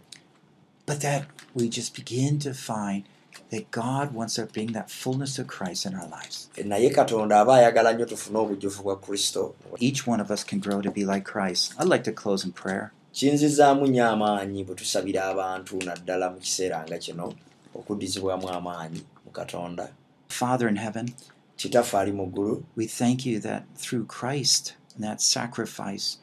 but 0.86 0.98
that 0.98 1.22
we 1.54 1.68
just 1.68 1.94
begin 1.96 2.38
to 2.38 2.54
find 2.54 3.02
that 3.50 3.70
God 3.70 4.12
wants 4.14 4.34
to 4.34 4.46
bring 4.46 4.72
that 4.72 4.90
fullness 4.90 5.38
of 5.38 5.46
Christ 5.46 5.86
in 5.86 5.94
our 5.94 6.08
lives. 6.08 6.50
naye 6.64 6.90
katonda 6.90 7.40
aba 7.40 7.54
ayagala 7.54 7.92
nnyo 7.92 8.06
tufune 8.06 8.38
obujjuvu 8.38 8.82
bwa 8.82 8.96
kristo 8.96 9.54
Each 9.78 10.06
one 10.06 10.22
of 10.22 10.30
us 10.30 10.44
can 10.44 10.58
grow 10.60 10.82
to 10.82 10.90
be 10.90 11.04
like 11.04 11.24
Christ. 11.24 11.74
I'd 11.78 11.88
like 11.88 12.04
to 12.04 12.12
close 12.12 12.44
in 12.46 12.52
prayer. 12.52 12.90
kinzizaamu 13.12 13.86
nnyo 13.86 14.06
amaanyi 14.08 14.64
bwe 14.64 14.74
tusabira 14.74 15.24
abantu 15.24 15.82
naddala 15.84 16.30
mu 16.30 16.38
kiseera 16.38 16.84
nga 16.86 16.98
kino 16.98 17.34
okuddizibwamu 17.74 18.48
amaanyi 18.48 19.02
mu 19.24 19.30
katonda 19.32 19.88
Father 20.28 20.68
in 20.68 20.76
heaven, 20.76 21.14
kitaffe 21.56 21.94
ali 21.98 22.12
mu 22.12 22.26
ggulu 22.26 22.62
we 22.76 22.86
thank 22.86 23.26
you 23.26 23.40
that 23.40 23.62
through 23.76 24.04
Christ 24.06 24.74
and 24.94 25.04
that 25.04 25.20
sacrifice, 25.22 26.18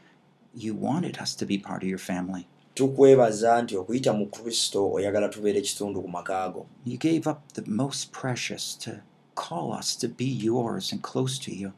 you 0.56 0.74
wanted 0.76 1.18
us 1.22 1.36
to 1.36 1.46
be 1.46 1.58
part 1.58 1.82
of 1.84 1.90
your 1.90 1.98
family. 1.98 2.48
Tukwebaza 2.76 3.62
nti 3.62 3.78
okuyita 3.78 4.14
mu 4.14 4.26
kristo 4.28 4.92
oyagala 4.96 5.30
tubeere 5.30 5.60
ekitundu 5.60 6.02
ku 6.04 6.08
maka 6.08 6.50
go 6.54 6.66
You 6.86 6.98
gave 6.98 7.24
up 7.32 7.40
the 7.54 7.64
most 7.68 8.12
precious 8.12 8.76
to 8.84 8.92
call 9.36 9.72
us 9.80 9.96
to 10.02 10.08
be 10.08 10.26
yours 10.28 10.92
and 10.94 11.02
close 11.02 11.40
to 11.46 11.52
you. 11.52 11.72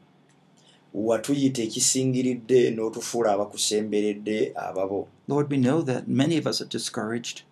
watuyita 0.94 1.62
ekisingiridde 1.62 2.70
n'otufuula 2.70 3.32
abakusemberedde 3.32 4.52
ababo 4.56 5.08
Lord, 5.28 5.50
we 5.50 5.56
know 5.58 5.82
that 5.82 6.08
many 6.08 6.36
of 6.38 6.46
us 6.46 6.60
are 6.62 6.68
discouraged, 6.68 7.42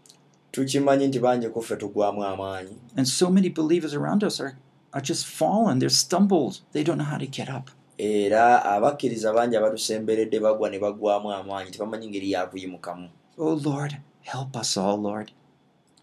tukimanyi 0.52 1.06
nti 1.06 1.18
bangi 1.18 1.48
ku 1.48 1.62
ffe 1.62 1.76
tugwamu 1.76 2.24
amaanyi 2.24 2.76
and 2.96 3.06
so 3.06 3.30
many 3.30 3.48
believers 3.48 3.94
around 3.94 4.24
us 4.24 4.40
are, 4.40 4.56
are 4.92 5.04
just 5.04 5.26
fallen. 5.26 5.78
They're 5.78 5.90
stumbled. 6.04 6.60
They 6.72 6.82
don't 6.84 6.96
know 6.98 7.10
how 7.14 7.18
to 7.18 7.26
get 7.26 7.48
up. 7.48 7.70
era 7.98 8.64
abakkiriza 8.64 9.32
bangi 9.32 9.56
abatusemberedde 9.56 10.40
bagwa 10.40 10.70
ne 10.70 10.78
bagwamu 10.78 11.32
amaanyi 11.32 11.70
tebamanyi 11.70 12.08
ngeri 12.08 12.30
yakuyimukamu 12.32 13.08
Oh, 13.38 13.52
Lord, 13.54 13.98
help 14.22 14.56
us 14.56 14.76
all, 14.76 14.96
Lord, 14.96 15.32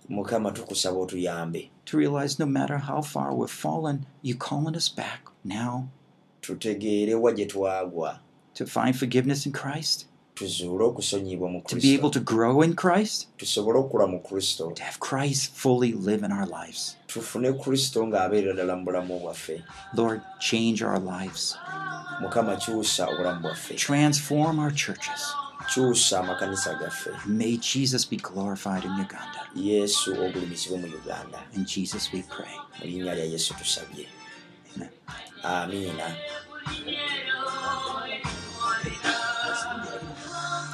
mukama 0.09 0.51
tukusaba 0.51 0.97
otuyambe. 0.99 1.69
To 1.85 1.97
realize 1.97 2.37
no 2.39 2.45
matter 2.45 2.77
how 2.77 3.01
far 3.01 3.33
we've 3.33 3.49
fallen, 3.49 4.05
you 4.21 4.35
calling 4.35 4.75
us 4.75 4.87
back 4.89 5.29
now. 5.43 5.87
Tutegeere 6.41 7.19
wa 7.19 7.31
gye 7.31 7.45
twagwa. 7.45 8.19
To 8.55 8.65
find 8.67 8.95
forgiveness 8.95 9.45
in 9.47 9.51
Christ, 9.51 10.05
tuzuule 10.35 10.83
okusonyibwa 10.83 11.51
mu 11.51 11.61
to 11.67 11.75
be 11.75 11.95
able 11.95 12.09
kristo 12.09 12.13
to 12.13 12.19
grow 12.19 12.61
in 12.61 12.75
Christ, 12.75 13.27
tusobole 13.37 13.77
okula 13.89 14.07
mu 14.09 14.19
kristo. 14.19 14.75
To 14.75 14.83
have 14.83 14.99
Christ 14.99 15.51
fully 15.55 15.93
live 15.93 16.23
in 16.23 16.31
our 16.31 16.45
lives. 16.45 16.95
tufune 17.07 17.53
kristo 17.53 18.05
ng'abeerera 18.07 18.53
ddala 18.53 18.77
mu 18.77 18.85
bulamu 18.85 19.19
bwaffe. 19.21 19.63
Lord, 19.95 20.21
change 20.39 20.83
our 20.83 20.99
lives, 20.99 21.57
mukama 22.21 22.57
kyusa 22.57 23.07
obulamu 23.07 23.41
bwaffe. 23.41 23.75
Transform 23.75 24.59
our 24.59 24.71
churches. 24.71 25.33
Kyusa 25.69 26.19
amakanisa 26.19 26.73
gaffe 26.79 27.09
May 27.25 27.57
Jesus 27.57 28.05
be 28.05 28.17
glorified 28.17 28.83
in 28.85 28.91
Uganda. 28.91 29.39
yesu 29.55 30.11
ogulumizibwe 30.23 30.77
mu 30.79 30.87
uganda 30.87 31.39
In 31.55 31.65
Jesus 31.65 32.11
we 32.13 32.21
pray. 32.35 32.55
mu 32.79 32.85
linnya 32.85 33.13
lya 33.15 33.25
yesu 33.25 33.53
tusabye 33.53 34.05
Amen. 34.75 34.89
amiina 35.43 36.07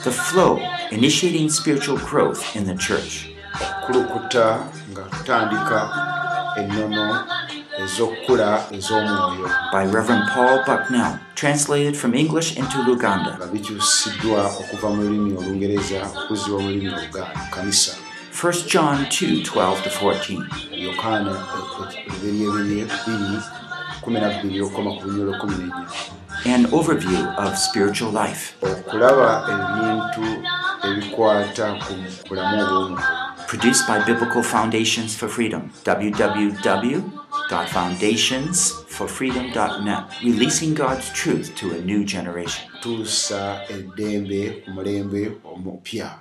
The 0.03 0.11
flow, 0.11 0.59
initiating 0.91 1.49
spiritual 1.49 1.97
growth 1.97 2.55
in 2.55 2.63
the 2.65 2.75
church. 2.75 3.27
okukulukuta 3.61 4.63
nga 4.91 5.01
tutandika 5.11 5.79
ennono 6.57 7.07
ez'okukula 7.83 8.49
ez'omwoyo 8.77 9.47
By 9.73 9.83
Reverend 9.95 10.25
Paul 10.33 10.57
Bucknell, 10.67 11.19
translated 11.35 11.95
from 11.97 12.13
English 12.13 12.57
into 12.57 12.77
Luganda. 12.87 13.37
nga 13.37 13.45
bikyusiddwa 13.53 14.41
okuva 14.61 14.89
mu 14.89 15.01
lulimi 15.03 15.31
olungereza 15.39 15.99
okuzzibwa 16.23 16.59
mu 16.61 16.67
lulimi 16.69 16.89
oluganda 16.93 17.41
kanisa 17.55 17.91
1 18.41 18.67
John 18.71 18.97
2 19.05 19.43
12 19.43 19.83
to 19.83 19.89
14. 19.89 20.43
yokaana 20.85 21.33
ebiberyebirye 22.07 22.83
biri 23.05 23.37
12 24.01 24.63
okukoma 24.63 24.91
ku 24.97 25.01
bunyolo 25.07 25.31
14 25.31 26.53
An 26.53 26.65
overview 26.71 27.19
of 27.37 27.57
spiritual 27.57 28.11
life. 28.23 28.43
okulaba 28.63 29.29
ebintu 29.53 30.25
ebikwata 30.87 31.65
ku 31.83 31.93
bulamu 32.27 32.55
obw'omwoyo 32.63 33.03
Produced 33.49 33.87
by 33.87 33.97
Biblical 34.05 34.43
Foundations 34.43 35.15
for 35.17 35.27
Freedom. 35.27 35.63
www.foundationsforfreedom.net. 37.49 40.03
Releasing 40.23 40.73
God's 40.73 41.09
truth 41.13 41.55
to 41.55 41.71
a 41.71 41.81
new 41.81 42.03
generation. 42.05 42.69
tuusa 42.81 43.61
eddembe 43.69 44.49
ku 44.63 44.71
mulembe 44.71 45.31
omupya 45.43 46.19